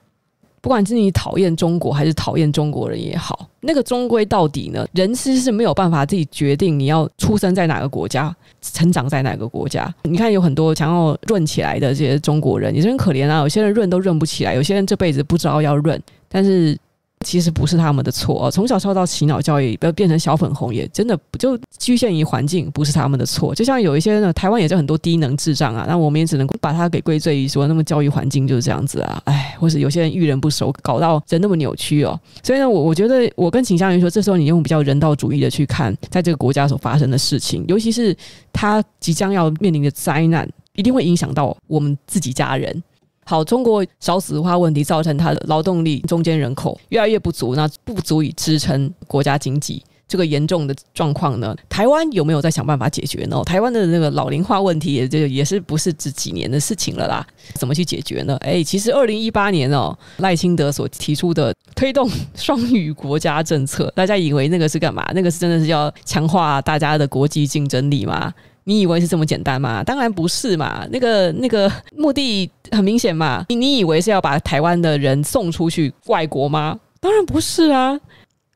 [0.63, 9.93] 不管是你讨厌中国还是讨厌中国人也好，那个终归到底呢，人其实是没有办法自己决定你要出生在哪个国家，成长在哪个国家。
[10.03, 13.41] 你看有很多想要润起来的这些中国人，也是很可怜啊。
[13.41, 16.77] 有些人润都润不起来，有些人这辈子不知道要润，但是。
[17.23, 23.55] 其实不是他们的错哦，从小受到洗脑教育，不要变成小粉红，也真的不就局限于环境，不是他们的错。
[23.55, 32.19] 就像有一些呢，台湾也是很多低能智障啊，那我们也只能把它给归罪于说，那么教育环境就是这样子啊，哎，或是有些人遇人不熟，搞到人那么扭曲哦。
[32.43, 38.15] 所以呢，我我觉得我更倾向于说，这时候你用比较人道主义的去看，在这个国家所发生的事情，尤其是
[38.51, 42.83] 他即将要面临的灾难，一定会影响到我们自己家人。
[43.25, 53.41] 好，中国少子化问题造成它的劳动力中间人口越来越不足，那不足以支撑国家经济，这个严重的状况呢，台湾有没有在想办法解决呢？
[53.45, 57.25] 台湾的那个老龄化问题也就也是不是这几年的事情了啦？
[57.55, 58.37] 怎么去解决呢？
[58.41, 65.03] 哎，其实二零一八年哦，赖清德所提出的推动双语国家政策，大家以为那个是干嘛？
[65.13, 68.33] 那个是真的是要强化大家的国际竞争力吗？
[68.65, 69.83] 你以为是这么简单吗？
[69.83, 70.85] 当然不是嘛！
[70.89, 73.45] 那个那个目的很明显嘛。
[73.49, 76.79] 你你以为是要把台湾的人送出去外国吗？
[76.99, 77.99] 当然不是啊！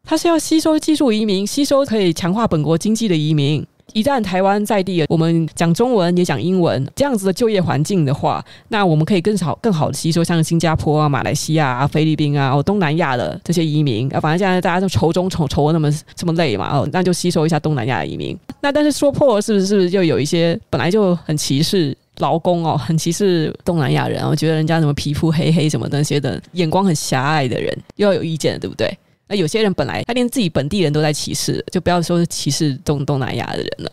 [0.03, 3.65] 他是要吸收技术移民，吸收可以强化本国经济的移民。
[3.93, 14.19] 一旦台湾在地，我们讲中文也讲英文，这样子的就业环境的话，那我们可以更好、更好的吸收像新加坡啊、马来西亚啊、菲律宾啊、哦东南亚的这些移民啊。
[14.19, 18.37] 反正现在大家都愁中愁愁的那么这么累嘛，哦，那就吸收一下东南亚的移民。
[18.61, 28.91] 那但是说破了，是不是是不是就有一些本来就很歧视劳工哦，很歧视东南亚人，我觉得人家什么皮肤黑黑什么那些的眼光很狭隘的人，又要有意见，对不对？
[29.27, 33.91] 那有些人本来他连自己本地人都在歧视，就不要说是歧视东东南亚的人了。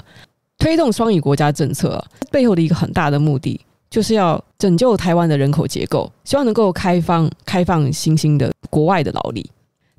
[0.59, 9.51] 推动双语国家政策背后的一个很大的目的，就是要拯救台湾的人口结构，希望能够开放开放新兴的国外的劳力。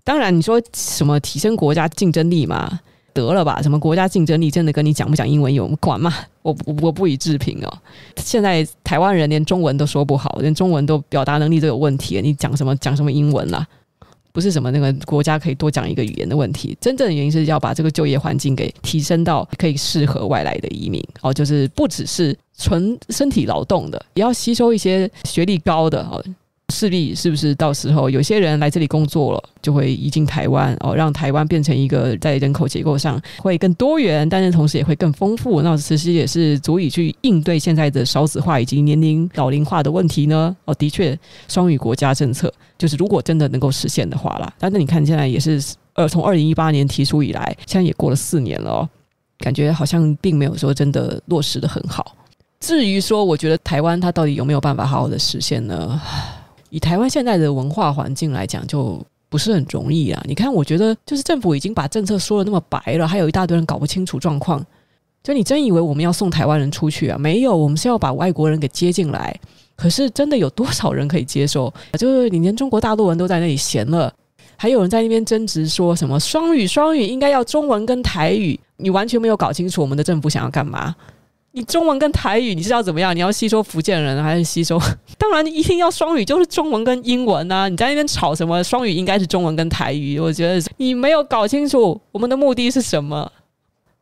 [0.04, 2.80] 当然，你说什么提升国家竞争力嘛？
[3.14, 6.14] 得了吧，什么国家竞争力真的跟你讲不讲英文有关吗？
[6.42, 7.78] 我我我不予置评哦。
[8.18, 13.66] 现在台湾人连中文都说不好，连中文都表达能力都有问题，你讲什么讲什么英文啦？
[14.36, 26.22] 不是什么那个国家可以多讲一个语言的问题，真正的原因是要把这个就业环境给提升到可以适合外来的移民哦，就是不只是纯身体劳动的，也要吸收一些学历高的哦。
[26.74, 35.62] 势必是不是到时候有些人来这里工作了，就会移进台湾哦，让台湾变成一个在人口结构上会更多元，但是同时也会更丰富。
[35.62, 40.56] 那其实也是足以去应对现在的少子化以及年龄老龄化的问题呢。
[40.66, 44.52] 哦，的确，双语国家政策就是如果真的能够实现的话啦。
[44.58, 48.90] 但是你看现在也是呃，从二零一八年提出以来，现在也过了四年了哦，
[49.38, 52.16] 感觉好像并没有说真的落实得很好。
[52.60, 56.02] 至于说，我觉得台湾它到底有没有办法好好的实现呢？
[56.76, 60.22] 以台湾现在的文化环境来讲，就不是很容易啊。
[60.28, 64.62] 你看，我觉得就是政府已经把政策说得那么白了，还有一大堆人搞不清楚状况。
[65.24, 67.18] 就你真以为我们要送台湾人出去啊？
[67.18, 69.34] 没有，我们是要把外国人给接进来。
[69.78, 71.74] 可是真的有多少人可以接受？
[71.98, 74.14] 就是你连中国大陆人都在那里闲了，
[74.58, 80.94] 还有人在那边争执说什么双语，双语应该要中文跟台语，你完全没有搞清楚我们的政府想要干嘛。
[81.56, 83.16] 你中文跟台语，你是要怎么样？
[83.16, 84.78] 你要吸收福建人，还是吸收？
[85.18, 87.70] 当然，一定要双语，就是中文跟英文啊！
[87.70, 88.62] 你在那边吵什么？
[88.62, 90.20] 双语应该是中文跟台语。
[90.20, 93.32] 我觉得你没有搞清楚我们的目的是什么。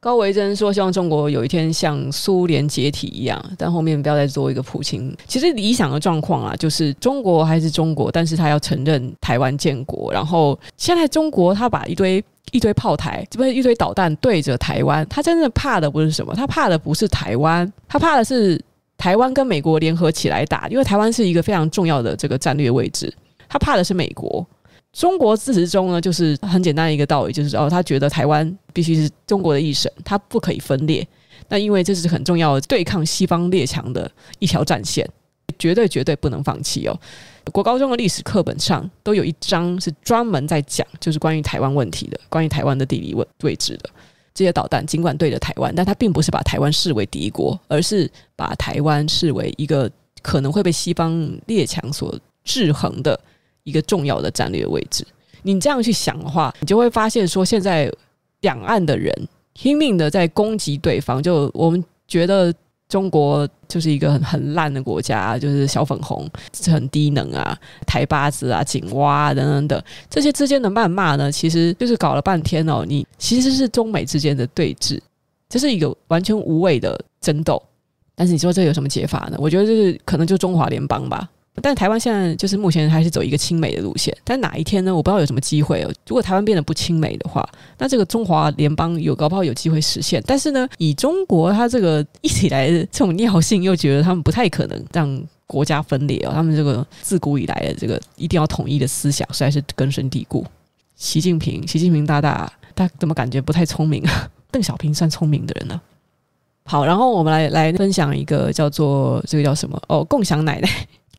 [0.03, 5.15] 高维珍说，希望中国有一天像苏联解体一样，但后面不要再做一个普京。
[5.25, 10.11] 其实理想的状况啊，就是中国还是中国，但是他要承认台湾建国。
[10.11, 12.21] 然后现在中国他把一堆。
[12.51, 16.35] 一堆炮台，这不是一堆导弹对着台湾，他真正怕的不是什么？
[16.35, 18.61] 他怕的不是台湾，他怕的是
[18.95, 23.11] 台湾跟美国联合起来打，因为台湾是一个非常重要的这个战略位置。
[23.49, 24.45] 他怕的是美国，
[24.93, 31.05] 中国自始至终呢，就是很简单一个道理，就是哦，他觉得台湾必须是中国的一省，它不可以分裂。
[31.49, 35.07] 那因为这是很重要对抗西方列强的一条战线，
[35.57, 36.97] 绝对绝对不能放弃哦。
[37.51, 43.89] 国高中的历史课本上都有一章是专门在讲，就是关于台湾问题的，关于台湾的地理位位置的。
[44.33, 49.89] 这些导弹尽管对着台湾，但它并不是把台湾视为敌国，而是把台湾视为一个
[50.21, 53.19] 可能会被西方列强所制衡的
[53.63, 55.05] 一个重要的战略位置。
[55.41, 57.91] 你这样去想的话，你就会发现说，现在
[58.41, 59.13] 两岸的人
[59.53, 62.53] 拼命的在攻击对方，就我们觉得。
[62.89, 66.29] 中国就是一个很很烂的国家，就是小粉红，
[66.67, 67.57] 很低能啊，
[67.87, 74.99] 台巴子啊，井蛙啊等等等，这些之间的谩骂呢，其实就是搞了半天哦，你其实是中美之间的对峙，
[75.49, 77.59] 这是一个完全无谓的争斗。
[78.13, 79.37] 但是你说这有什么解法呢？
[79.39, 81.27] 我觉得就是可能就中华联邦吧。
[81.61, 84.93] 但台湾现在就是目前还是走一个亲美的路线，但哪一天呢？
[84.93, 85.93] 我不知道有什么机会哦。
[86.07, 87.47] 如果台湾变得不亲美的话，
[87.77, 90.21] 那这个中华联邦有搞不好有机会实现。
[90.25, 96.31] 但是呢，以中国它这个一直以来的这种尿性，又觉得他们不太可能让国家分裂哦。
[96.33, 100.43] 他们这个自古以来的这个一定要统一的思想，实在是根深蒂固。
[100.95, 104.27] 习近平，习近平大大，他怎么感觉不太聪明啊？
[104.49, 105.79] 邓小平算聪明 的人呢？
[106.65, 110.69] 好，然后我们来来分享一个叫做这个叫什么哦，共享奶奶。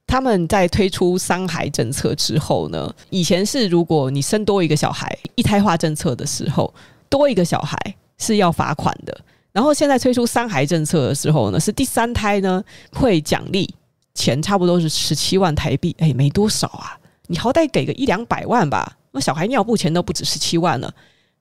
[0.07, 6.73] 他们在推出三孩政策之后呢，以前是如果你生多一个小孩，一胎化政策的时候，
[7.09, 7.77] 多一个小孩
[8.19, 9.19] 是要罚款的。
[9.53, 13.73] 然后现在推出三孩政策的时候呢，是第三胎呢会奖励
[14.15, 18.97] 钱，差不多是十七万台币，哎，没多少啊，你好歹给个一两百万吧。
[19.11, 20.93] 那小孩尿布钱都不止十七万了，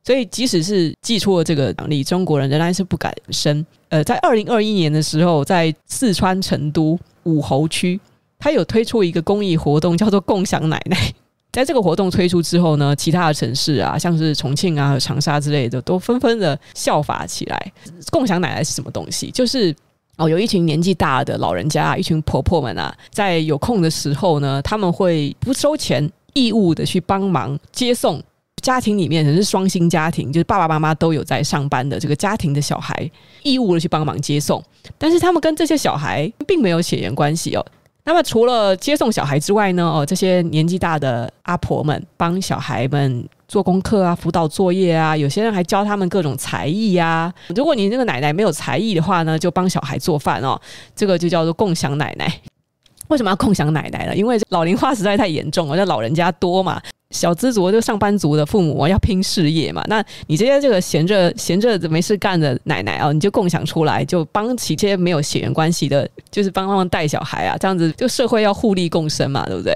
[0.04, 3.66] 所以即使是寄出了这个奖励，中国人仍然是不敢生。
[3.90, 8.00] 呃，在二零二一年的时候，在四川成都武侯区。
[8.44, 10.98] 他有推出一个公益活动，叫做“共享奶奶”。
[11.50, 17.72] 在这个活动推出之后呢，其他的城市啊，像是重庆啊、长沙之类的，都纷纷的效法起来。
[18.12, 19.32] 共享奶奶是什么东西？
[19.32, 19.74] 就是
[20.18, 28.22] 哦，有一群年纪大的老人家，一群婆婆们啊，在有空的时候呢，他们会不收钱，义务的去帮忙接送
[28.62, 33.10] 家庭里面，可能是双薪家庭，就是爸爸妈妈都有在上班的这个家庭的小孩，
[33.42, 34.62] 义务的去帮忙接送。
[34.98, 37.66] 但是他们跟这些小孩并没有血缘关系哦。
[38.06, 39.84] 那么除了接送小孩之外呢？
[39.84, 47.34] 哦，这些年纪大的阿婆们帮小孩们做功课啊、辅导作业啊，有些人还教他们各种才艺呀。
[47.56, 50.60] 如果你那个奶奶没有才艺的话呢，就帮小孩做饭哦。
[50.94, 52.42] 这个就叫做共享奶奶。
[53.08, 54.14] 为什么要共享奶奶呢？
[54.16, 56.82] 因为老龄化实在太严重了，那老人家多嘛。
[57.14, 69.74] 小资族就上班族的父母要拼事业嘛，那你这些这个闲着闲着没事干的奶奶啊，你就共享出来，就帮起这些没有血缘关系的，就是帮他们带小孩啊，这样子就社会要互利共生嘛，对不对？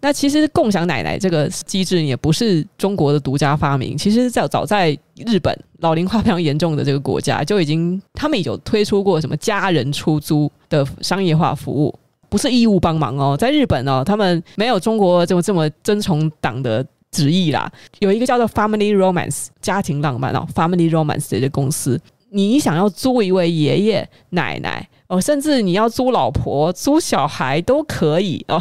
[0.00, 4.96] 那其实共享奶奶这个机制也不是中国的独家发明，其实在早在
[5.26, 11.94] 日本老龄化非常严重的这个国家就已经，他们已经推出过什么家人出租的商业化服务。
[12.34, 17.70] 不是义务帮忙哦，在日本哦，他们没有中国这么这么遵从党的旨意啦。
[18.00, 21.96] 有一个叫做 Family Romance 家庭浪漫哦，Family Romance 这个公司，
[22.30, 28.60] 你想要租一位爷爷奶奶哦，甚至你要租老婆、租小孩都可以哦。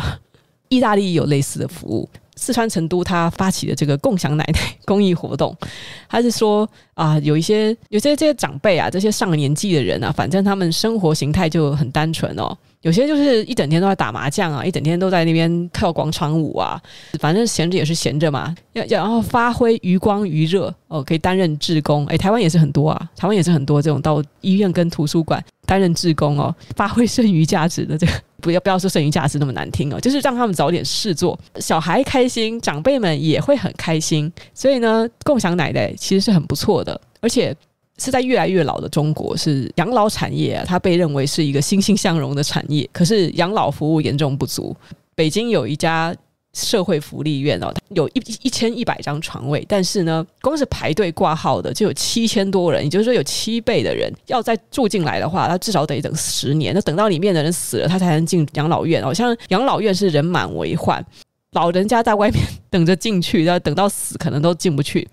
[0.69, 5.57] 意大利有类似的服务，四川成都他发起的这个共享奶奶 公益活动，
[6.07, 12.55] 他是说啊，有一些有些这些长辈啊，这些上了年纪的人啊，反正他们生活形态就很单纯哦。
[12.83, 16.79] 有些就是一整天都在打麻将啊，一整天都在那边跳广场舞啊，
[17.17, 22.05] 反正闲着也是闲着嘛，要要然后发挥余光余热哦，可以担任志工。
[22.07, 37.55] 诶，台湾也是很多啊，台湾也是很多这种到医院跟图书馆担任志工哦，发挥剩余价值的这个，不要不要说剩余价值那么难听哦，就是让他们找点事做，小孩开心，长辈们也会很开心，所以呢，共享奶奶其实是很不错的，而且。
[37.97, 42.89] 是在越来越老的中国，是养老产业啊，它被认为是一个欣欣向荣的产业。
[42.91, 44.75] 可是养老服务严重不足。
[45.15, 46.15] 北京有一家
[46.53, 56.73] 社会福利院哦，它有一一千一百张床位，但是呢，光是排队挂号的就有七千多人，也就是说有七倍的人要再住进来的话，他至少得等十年。
[56.73, 59.03] 那等到里面的人死了，他才能进养老院。
[59.03, 61.03] 好像养老院是人满为患，
[61.51, 65.07] 老人家在外面等着进去，要等到死可能都进不去。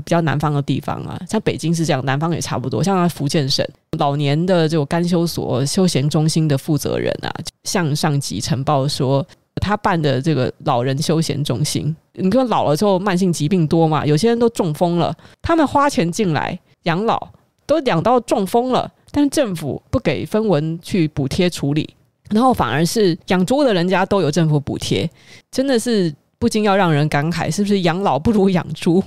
[0.00, 2.82] 比较南方的地方啊，像北京是这样，南方也差不多。
[2.82, 3.66] 像福建省
[3.98, 7.32] 老年的这种干休所、休闲中心的负责人啊，
[7.64, 9.26] 向上级呈报说，
[9.56, 17.28] 他办的这个老人休闲中心，你说老了之后慢性疾病多嘛，有些人都中风了，他们花钱进来养老，
[17.66, 21.88] 都养到中风了，但政府不给分文去补贴处理，
[22.30, 25.10] 然后反而是养猪的人家都有政府补贴，
[25.50, 26.14] 真的是。
[26.38, 29.02] 不禁要让人感慨，是不是养老不如养猪？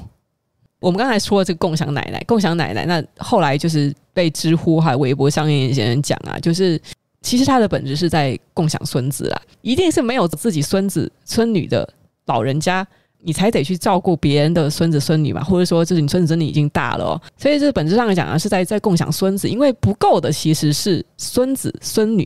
[0.79, 6.81] 我们刚才说这个共享奶奶，共享奶奶，那后来就是被知乎还有微博上面一些人讲啊，就是
[7.21, 11.87] 其实它的本质是在共享孙子啊，一定是没有自己孙子孙女的
[12.27, 12.87] 老人家，
[13.21, 22.25] 你才得去照顾别人的孙子孙女嘛，或者说就是你孙子孙女已经大了哦，所以这本质上来讲啊，是在在共享孙子，因为不够的其实是孙子孙女。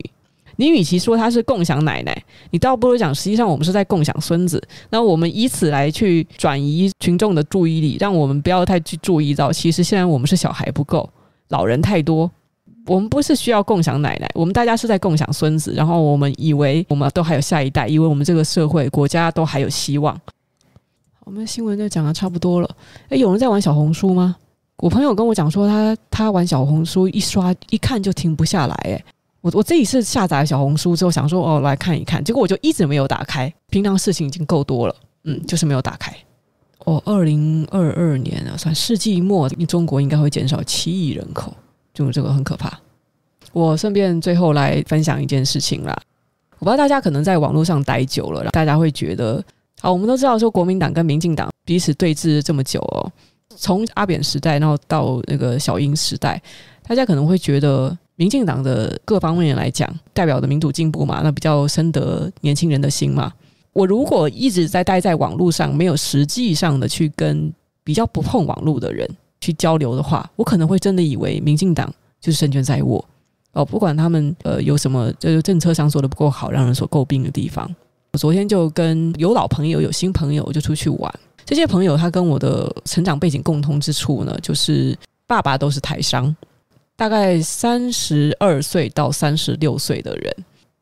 [0.56, 4.62] 你与其说他是共享奶奶，你倒不如讲，实际上我们是在共享孙子。
[4.90, 11.08] 那我们以此来去转移群众的注意力，让我们不要太去注意到，其实现在我们是小孩不够，
[11.48, 12.30] 老人太多。
[12.86, 15.72] 我们不是需要共享奶奶，我们大家是在共享孙子。
[15.72, 20.14] 然后我们以为我们都还有下一代，以为我们这个社会国家都还有希望。
[21.24, 22.68] 我们新闻就讲的差不多了。
[23.08, 24.36] 诶，有人在玩小红书吗？
[24.76, 29.04] 我朋友跟我讲说他，他他玩小红书一刷一看就停不下来，诶。
[29.44, 33.52] 我我自己是下载小红书之后想说哦，来看一看，结果我就一直没有打开。
[33.68, 36.16] 平常事情已经够多了，嗯，就是没有打开。
[36.86, 41.52] 哦，二零二二年啊，算世纪末，中国应该会减少七亿人口，
[41.92, 42.72] 就这个很可怕。
[43.52, 45.94] 我顺便最后来分享一件事情啦，
[46.58, 49.44] 我不知道大家可能在网络上待久了，大家会觉得，
[49.78, 53.12] 好，我们都知道说国民党跟民进党彼此对峙这么久哦，
[53.54, 56.40] 从阿扁时代，然后到那个小英时代，
[56.88, 57.94] 大家可能会觉得。
[58.16, 63.32] 民进党的各方面来讲，代表的民主进步嘛，那比较深得年轻人的心嘛。
[63.72, 67.52] 我如果一直在待在网络上，没有实际上的去跟
[67.82, 69.08] 比较不碰网络的人
[69.40, 73.04] 去交流的话，我可能会真的以为民进党就是胜券在握
[73.52, 73.64] 哦。
[73.64, 77.68] 不管他们呃有什么就是政策上做的不够好，让人所诟病的地方。
[78.12, 81.12] 我昨天就跟有老朋友、有新朋友就出去玩，
[81.44, 84.96] 这些朋友他跟我的成长背景共通之处呢，就是
[85.26, 86.34] 爸爸都是台商。
[86.96, 90.32] 大概三十二岁到三十六岁的人，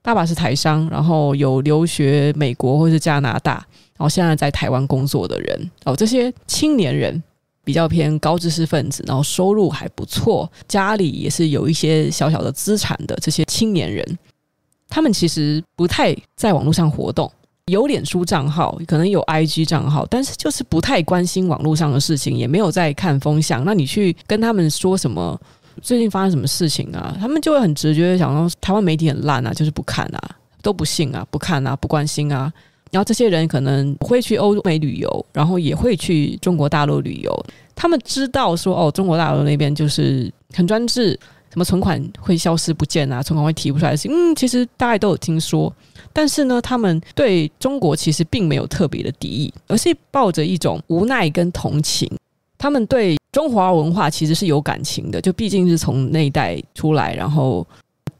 [0.02, 3.54] 爸爸是台商，然后有留学美国或是加拿大，
[3.96, 7.22] 然后现在在台湾工作的人哦，这些青年人
[7.64, 14.18] 比较偏高知识分子，然后收入还不错，家里也是有一些小小的资产的这些青年人，
[14.88, 17.32] 他们其实不太在网络上活动，
[17.66, 23.64] 有脸书账号，可能有 IG 账号，但是就是不太关心网络上的事情，也没有在看风向。
[23.64, 25.40] 那你去跟他们说什么？
[25.80, 27.16] 最近发生什么事情啊？
[27.18, 32.52] 他们就会很直觉的想说，台湾媒体很烂啊，就是不看啊，都不信啊，不看啊，不关心啊。
[32.90, 37.46] 然后这些人可能会去欧美旅游，然后也会去中国大陆旅游。
[37.74, 41.18] 他们知道说，哦，中国大陆那边就是很专制，
[41.50, 43.94] 什么存款会消失不见啊，存款会提不出来。
[44.10, 45.72] 嗯，其实大家都有听说。
[46.12, 52.06] 但是呢，他们对中国其实并没有特别的敌意，而是抱着一种无奈跟同情。
[52.62, 57.66] 他们对中华文化其实是有感情的，就毕竟是从那一代出来，然后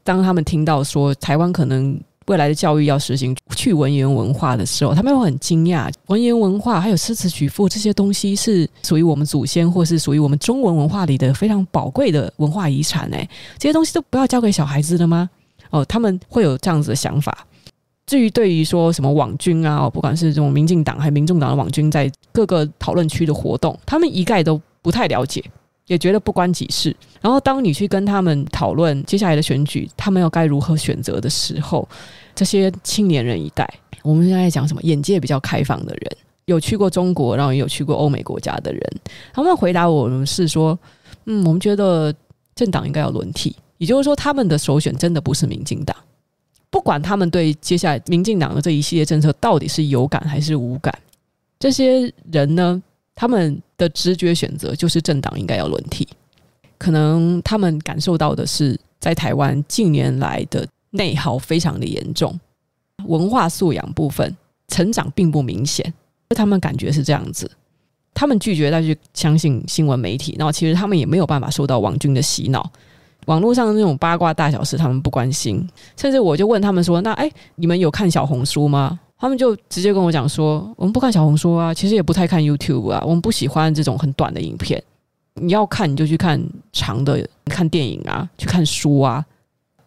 [0.03, 5.89] 当他们听到说台湾可能未来的教育要实行去文言文化的时候，他们会很惊讶。
[6.07, 13.09] 文言文化还有诗词曲赋这些东西是属于我们祖先，或是属于我们中文文化里的非常宝贵的文化遗产。
[13.13, 13.25] 哎，
[13.57, 15.29] 这些东西都不要交给小孩子了吗？
[15.69, 17.47] 哦，他们会有这样子的想法。
[18.05, 25.41] 至于对于说什么网军啊，不管是这种民进党还是民众党的网军，在各个讨论区的活动，他们一概都不太了解，
[25.87, 26.95] 也觉得不关己事。
[27.21, 31.87] 然后当你去跟他们讨论接下来的选举，他们要该如何选择的时候，
[32.35, 33.65] 这些青年人一代，
[34.03, 34.81] 我们现在讲什么？
[34.83, 38.81] 眼界比较开放的人，有去过中国，然后也有去过欧美国家的人，
[39.33, 40.77] 他们回答我们是说：
[41.25, 42.13] 嗯，我们觉得
[42.53, 45.95] 政党应该要轮替，也就是说，他们的首选真的不是民进党。
[46.73, 50.91] 不管他们对接下来民进党的这一系列政策到底是有感还是无感，
[51.59, 52.81] 这些人呢，
[53.13, 56.07] 他们的直觉选择就是政党应该要轮替。
[56.79, 62.37] 可能他们感受到的是，在台湾近年来的内耗非常的严重，
[63.05, 64.35] 文化素养部分
[64.69, 65.93] 成长并不明显，
[66.29, 67.49] 他们感觉是这样子。
[68.15, 72.67] 他们拒绝再去相信新闻媒体，然后其实他们也没有办法受到王军的洗脑。
[73.25, 75.67] 网络上的那种八卦大小事，他们不关心。
[75.97, 84.83] 甚至我就问他们说：“那哎，你们有看小红书吗？”他们就直接跟我讲说：“我们不看小红书啊，其实也不太看 YouTube 啊，我们不喜欢这种很短的影片。
[85.35, 89.23] 你要看你就去看长的，看电影啊，去看书啊。”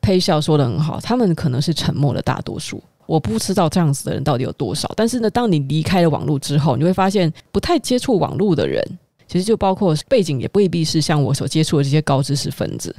[0.00, 2.80] 配笑说得很好，他们可能是沉默的大多数。
[3.06, 4.88] 我不知道这样子的人到底有多少。
[4.96, 8.82] 但是呢，当你离开了网络之后，你会发现不太接触网络的人，
[9.26, 12.94] 其实就包括背景也未必是像我所接触的这些高知识分子。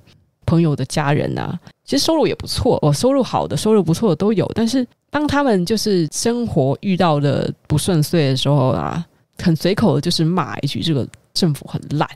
[0.47, 4.49] 朋友的家人啊，其实收入也不错哦，收入好的、收入不错的都有。
[4.55, 9.05] 但是当他们就是生活遇到的不顺遂的时候啊，
[9.37, 12.09] 很随口的就是骂一句：“这个政府很烂。”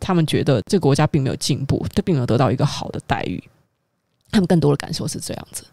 [0.00, 3.42] 他们觉得这个国家并没有进步，他并没有得到一个好的待遇。
[4.30, 5.64] 他们更多的感受是这样子。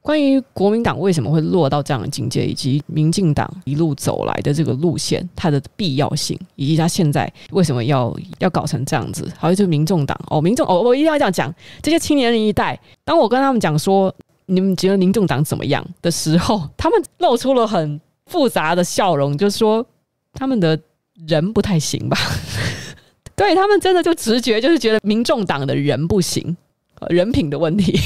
[0.00, 14.14] 关于国民党为什么会落到这样的境界，以及民进党一路走来的这个路线，它的必要性，以及他现在为什么要要搞成这样子，好像就是民众党哦，民众哦，我一定要这样讲，这些青年人一代，当我跟他们讲说，
[14.46, 19.84] 你们觉得民众党怎么样的时候，他们露出了很复杂的笑容，就是说
[20.34, 20.78] 他们的
[21.26, 22.16] 人不太行吧。
[23.34, 26.56] 对，他们真的就直觉就是觉得民众党的人不行，
[27.08, 27.98] 人品的问题。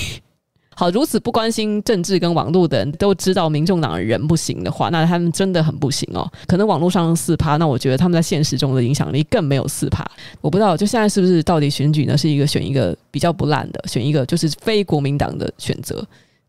[0.80, 6.26] 好，如此不关心政治跟网络的人都知道民众党的人不行的话，那他们真的很不行哦。
[6.46, 10.02] 可能网络上四趴，那我觉得他们在现实中的影响力更没有四趴。
[10.40, 12.16] 我不知道，就现在是不是到底选举呢？
[12.16, 16.02] 是一个选一个比较不烂的，选一个就是非国民党的选择，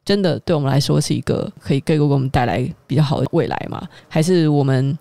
[0.06, 3.86] 真的对我们来说是一个可以给我们带来比较好的未来吗？
[4.08, 4.98] 还是我们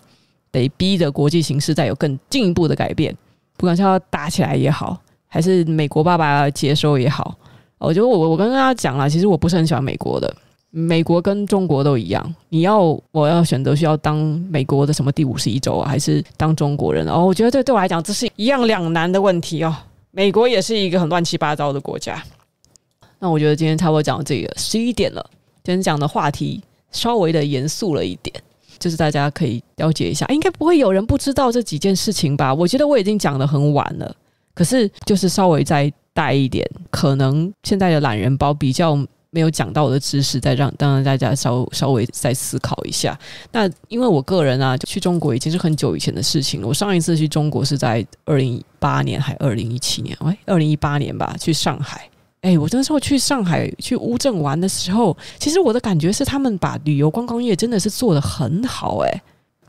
[0.51, 3.15] 得逼着国际形势再有更进一步的改变？
[3.55, 7.33] 不管是要打起来也好，还是美国爸爸要接收也好，
[7.87, 10.33] 我觉得我我跟大家讲了，其实我不是很喜欢美国的。
[10.69, 14.17] 美国跟中国都一样，你要我要选择需要当
[14.49, 17.05] 美国的什么第五十一州啊，还是当中国人？
[17.07, 19.75] 哦，我觉得这对我来讲这是一样两难的问题哦。
[20.11, 22.23] 美国也是一个很乱七八糟的国家。
[23.19, 25.25] 那我觉得今天差不多讲到这个十一点了，
[25.63, 26.61] 今天讲的话题
[26.91, 28.33] 稍微的严肃了一点。
[28.79, 32.51] 就是大家可以了解一下，应该不会有人不知道这几件事情吧？
[32.51, 34.15] 我觉得我已经讲的很晚了，
[34.61, 38.95] 可是就是稍微再带一点，可能现在的懒人包比较
[39.31, 43.19] 没有讲到的知识，再让当然大家稍稍微再思考一下。
[43.51, 46.67] 那因为我个人啊，去中国已经是很久以前的事情了。
[46.67, 50.15] 我上一次去中国是在二零一八年还二零一七年？
[50.21, 52.07] 喂，二零一八年吧，去上海。
[52.41, 59.21] 哎，我那时候去上海去乌镇玩的时候，其实我的感觉是他们把旅游观光业真的是做得很好，哎，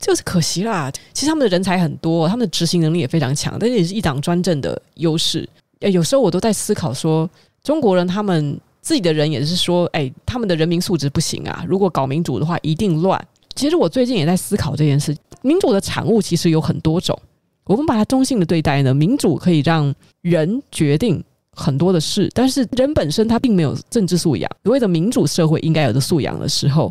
[0.02, 0.92] 就是可惜啦。
[1.14, 5.48] 其实他们的人才很多，他们的执行能力也非常强，但是也是一党专政的优势。
[5.80, 7.30] 哎，有时候我都在思考说，
[7.62, 11.64] 中国人他们自己的人也是说，哎，他们的人民素质不行啊。
[11.66, 13.18] 如果搞民主的话，一定乱。
[13.54, 17.18] 其实我最近也在思考这件事，民主的产物其实有很多种，
[17.64, 21.22] 我们把它中性的对待呢，民主可以让人决定。
[21.54, 24.50] 很多的事，但是人本身他并没有政治素养。
[24.64, 26.90] 所谓的民主社会应该有的素养的时候，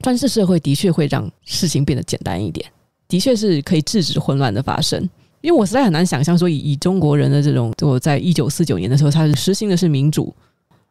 [0.00, 2.70] 专制社会的确会让事情变得简单一点，
[3.08, 5.08] 的确是可以制止混乱的发生。
[5.42, 10.34] 因为我实在很难想象说以，以中国人的这种，我在一九四九年的时候，他是实行的是民主，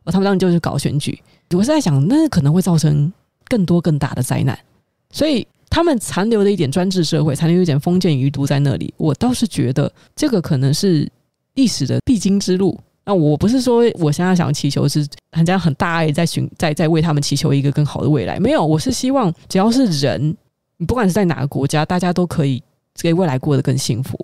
[0.06, 1.22] 而他们当时就是搞选举。
[1.52, 3.12] 我是在想，那可能会造成
[3.50, 4.58] 更多更大的灾难。
[5.12, 11.10] 所以他们残留的一点专制社会，残留一点封建余毒在那里，我倒是觉得这个可能是
[11.56, 12.80] 历史的必经之路。
[13.06, 20.36] 那我不是说我现在想祈求是很这样很大爱在寻在在为他们祈求一个更好的未来，没有，我是希望只要是人，
[20.78, 22.62] 你不管是在哪个国家，大家都可以
[22.96, 24.18] 给未来过得更幸福。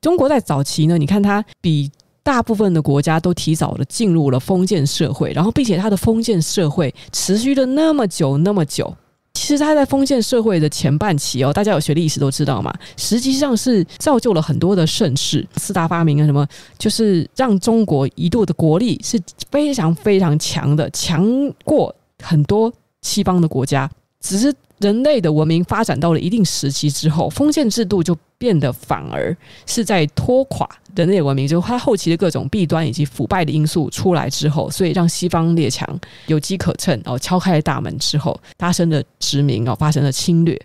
[0.00, 1.90] 中国在早期呢，你看它比
[2.22, 8.96] 大部分的国家都提早的进入了封建社会，然后并且它的封建社会持续了那么久那么久。
[9.34, 16.46] 其实他在封建社会的前半期哦，大家有学历史都知道嘛，实际上是造就了很多的盛世，四大发明啊什么，
[16.78, 19.20] 就是让中国一度的国力是
[19.50, 21.26] 非常非常强的，强
[21.64, 22.72] 过很多
[23.02, 24.54] 西方的国家，只是。
[24.82, 31.46] 人类的文明发展到了一定时期之后，封建制度就变得反而是在拖垮人类文明。
[31.46, 35.88] 就是它后期的各种弊端以及腐败的因素出来之后，所以让西方列强
[36.26, 40.60] 有机可乘哦，敲开了大门之后，发生了殖民哦，发生了侵略。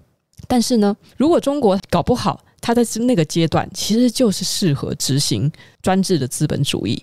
[0.48, 5.52] 但是呢，如果中国搞不好，它在那个阶段其实就是适合执行
[5.82, 7.02] 专制的资本主义。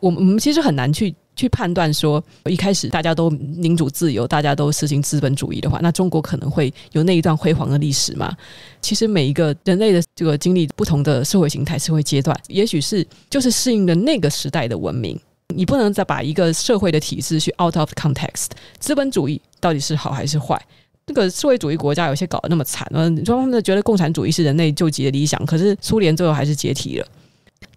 [0.00, 1.14] 我们我们其实很难去。
[1.36, 8.34] 去判断说，一开始大家都民主自由，大家都实行资本主义的话，那中国可能会有那一段辉煌的历史吗？
[8.80, 15.16] 其实每一个人类的这个经历不同的社会形态、社会阶段，也许是就是适应了那个时代的文明。
[15.54, 18.46] 你不能再把一个社会的体制去 out of context。
[18.80, 20.60] 资本主义到底是好还是坏？
[21.06, 27.06] 那个社会主义国家有些搞得那么惨，嗯，你说他们觉得共产主义是人类救急的理想，可是苏联最后还是解体了。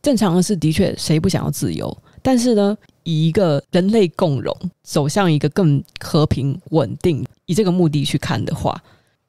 [0.01, 1.95] 正常的是，的确谁不想要自由？
[2.23, 8.81] 但是呢，以一个人类共荣走向一个更和平稳定，以这个目的去看的话，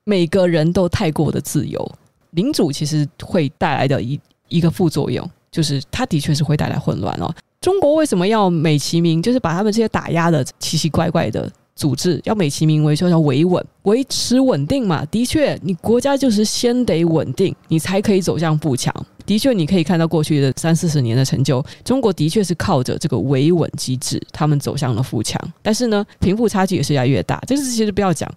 [0.04, 1.90] 每个人都太过的自由，
[2.30, 7.32] 民主其实会带来的一一个副作用，就是它的确是会带来混乱哦。
[7.60, 15.04] 中国为什么要美其名，就是把他们这些打压的奇奇怪怪的组织，要美其名为说要维稳、维持稳定嘛？
[15.06, 18.94] 的确，你国家就是先得稳定，你才可以走向富强。
[19.26, 25.40] 的确，你可以看到过去的三四十年的成就，中国的确是靠着这个维稳机制，他们走向了富强。
[25.62, 27.42] 但是呢，贫富差距也是越来越大。
[27.46, 28.30] 这个其实不要讲，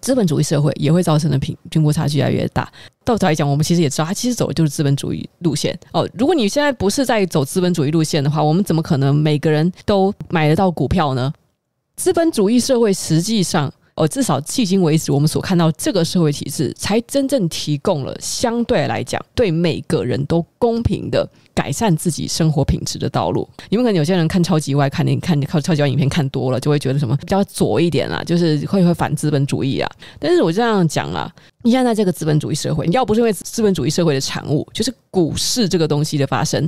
[0.00, 2.70] 资本主义社会也会造成的贫贫富差距越来越大。
[3.04, 5.78] 到头来讲，我们其实也知道，它其实走的就是资本主义路线。
[5.92, 11.32] 哦，如果你现在不是在走资本主义路线的话，我们怎么可能每个人都买得到股票呢？
[11.96, 13.72] 资本主义社会实际上。
[13.96, 23.48] 呃，至少迄今为止，我们所看到这个社会体制，才真正提供了相对来讲，对每个人都公平的改善自己生活品质的道路。
[23.70, 29.90] 你们可能有些人看超级外，看你看靠超级外影片看多了，就会觉得什么比较左一点啊，就是会会反资本主义啊。
[30.18, 36.62] 但是我这样讲啊，你现在这个资本主义社会，你要不是因为资本主义社会的产物，就是股市这个东西的发生。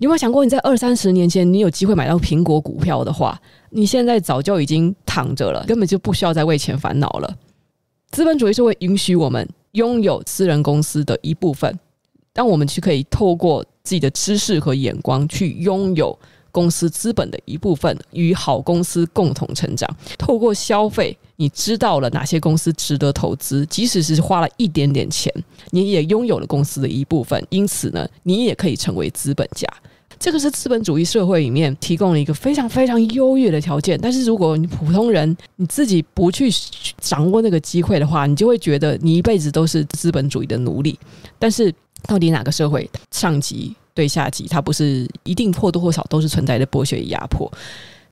[0.00, 3.40] 你有没有想过，你在二三十年前，你有机会买到苹果股票的话，
[3.70, 7.36] 你现在早就已经躺着了，根本就不需要再为钱烦恼了。
[8.10, 11.78] 资本主义是会允许我们拥有私人公司的一部分，
[12.32, 16.18] 当我们去可以透过自己的知识和眼光去拥有
[16.50, 19.88] 公司资本的一部分，与好公司共同成长。
[20.16, 25.32] 透过消费，你知道了哪些公司值得投资，即使是花了一点点钱，
[25.70, 29.68] 你也拥有了公司的一部分，因此呢，你也可以成为资本家。
[30.18, 36.50] 这个是资本主义社会里面提供了一个非常非常优越的条件，但是如果你普通人你自己不去
[37.00, 40.98] 掌握那个机会的话，你就会觉得你一辈子都是资本主义的奴隶。
[41.38, 41.72] 但是
[42.06, 47.50] 到底哪个社会上级对下级，它不是一定或多或少都是存在的剥削与压迫？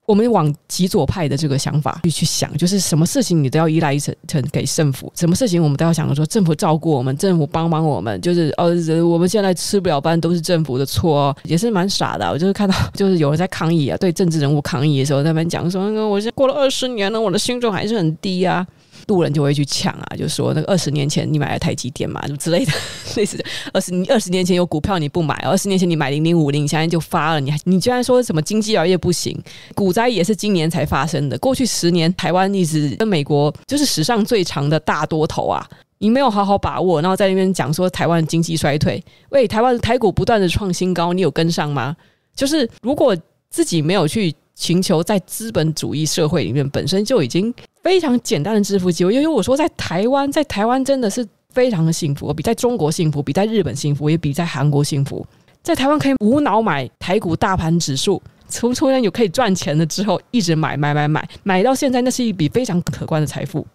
[0.06, 8.68] 我们往极左派的这个想法去去想，就是什么事情你都要依赖一层层给政府，什么事情我们都要想着说政府照顾我们，政府帮帮我们，就是呃，
[9.04, 12.30] 我们现在吃不了饭都是政府的错，也是蛮傻的。
[12.30, 18.64] 我就是看到就是有人在抗议啊，对政治人物抗议的时候，在那边讲说，我现在过了二十年了，我的薪酬还是很低啊。
[19.06, 22.72] 路人就会去抢啊，就说那个二十年前你买了台积电嘛，什么之类的，
[23.16, 23.44] 类似的。
[23.72, 29.40] 二十你二十年前有股票你不买，二十年前你买零零五零，你现在就发了，你还你居然说什么经济行业不行？
[29.74, 31.38] 股灾也是今年才发生的。
[31.38, 35.64] 过去十年台湾一直跟美国就是史上最长的大多头啊，
[35.98, 41.96] 你没有好好把握，然后在那边讲说台湾经济衰退，喂，台湾台股不断的创新高，你有跟上吗？
[42.34, 43.16] 就是如果
[43.50, 44.34] 自己没有去。
[44.56, 55.24] 寻求在资本主义社会里面本身就已经非常简单的致富机会，因为我说在台湾，在台湾真的是非常的幸福，比在中国幸福，比在日本幸福，也比在韩国幸福。
[55.62, 63.66] 在台湾可以无脑买台股大盘指数，从突然有可以赚钱了之后，一直买买买买，买到现在，那是一笔非常可观的财富。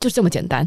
[0.00, 0.66] 就这么简单。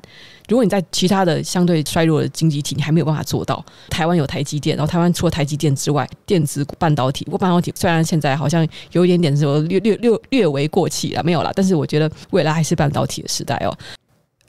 [0.49, 3.63] 如果你在其他的相对衰弱的经济体，你还没有办法做到。
[3.89, 13.78] 台湾有台积电，然后台湾除了台积电之外，电子、半导体，不过半导体虽然现在好像有一点点说略略略略为过气了，没有了，但是我觉得未来还是半导体的时代哦。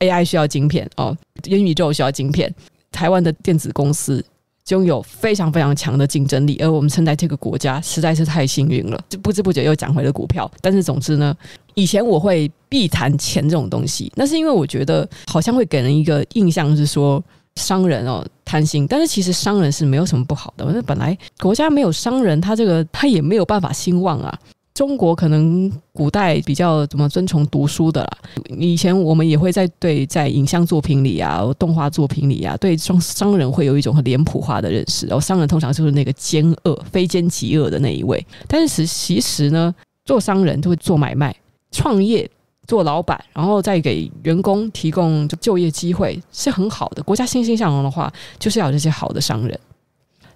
[0.00, 2.52] AI 需要晶片哦，元宇宙需要晶片，
[2.90, 4.24] 台湾的电子公司。
[4.68, 10.50] 拥有非常非常强的竞争力，而我们身在这个国家实在是太幸运了，就不知不觉又涨回了股票。
[10.60, 11.36] 但是总之呢，
[11.74, 17.22] 以前我会避谈钱这种东西，那是因为我觉得好像会给人一个印象是说
[17.56, 24.38] 商人哦贪心，但是其实商人是没有什么不好的，那本来国家没有商人，他这个他也没有办法兴旺啊。
[24.74, 28.18] 中国可能古代比较怎么尊崇读书的啦。
[28.58, 35.06] 以前我们也会在对在影像作品里啊、动画作品里啊，对商商人会有一种很脸谱化的认识。
[35.06, 38.24] 然后商人通常就是那个奸恶、非奸即恶的那一位。
[38.48, 39.74] 但是其实呢，
[40.06, 41.36] 做商人就会做买卖、
[41.70, 42.28] 创业、
[42.66, 47.02] 做老板，然后再给员工提供就就业机会，是很好的。
[47.02, 49.60] 国家欣欣向荣的话，就是要有这些好的商人。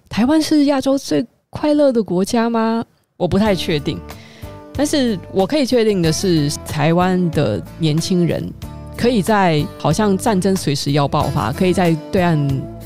[0.07, 2.85] 台湾是亚洲最快乐的国家吗？
[3.17, 3.99] 我不太确定。
[4.77, 8.47] 但是我可以确定的是，台湾的年轻人
[8.95, 12.37] 可以在好像战争随时要爆发，可以在对岸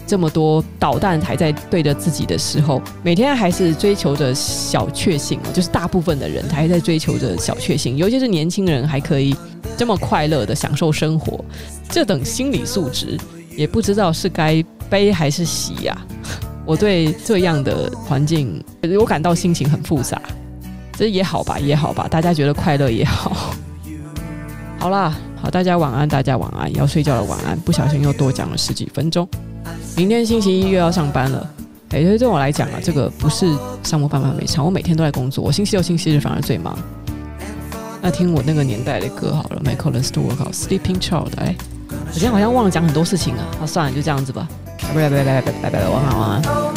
[0.08, 9.36] 这么多导弹还在对着自己的时候，每天还是追求着小确幸，就是大部分的人还在追求着小确幸，尤其是年轻人还可以
[9.78, 11.44] 这么快乐的享受生活，
[11.90, 13.18] 这等心理素质
[13.58, 15.98] 也不知道是该悲还是喜呀、
[16.66, 18.64] 我对这样的环境，
[19.00, 20.22] 我感到心情很复杂。
[21.02, 23.36] 这也好吧，也好吧，大家觉得快乐也好。
[24.78, 27.60] 好啦，好，大家晚安，大家晚安，要睡觉了，晚安。
[27.62, 29.28] 不小心又多讲了十几分钟。
[29.98, 31.50] 明天星期一又要上班了，
[31.90, 33.48] 哎，对对我来讲啊，这个不是
[33.82, 36.78] 上班半半没长，我每天都在工作，我星期六、星期日反而最忙。
[38.00, 41.56] 那听我那个年代的歌好了，Michael s t u a r t，Sleeping Child，哎，
[41.90, 44.48] 我今天好像忘了讲很多事情啊，好算了，就这样子吧，
[44.94, 46.71] 拜拜拜拜拜拜拜拜，晚安晚安。